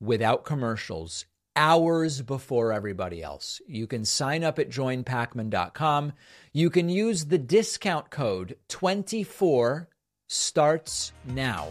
[0.00, 1.26] without commercials
[1.56, 3.60] hours before everybody else.
[3.66, 6.12] You can sign up at joinpakman.com.
[6.52, 9.88] You can use the discount code 24
[10.28, 11.68] starts now.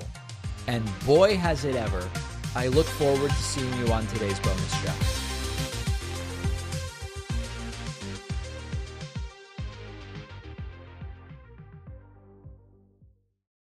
[0.68, 2.10] And boy, has it ever.
[2.56, 5.25] I look forward to seeing you on today's bonus show.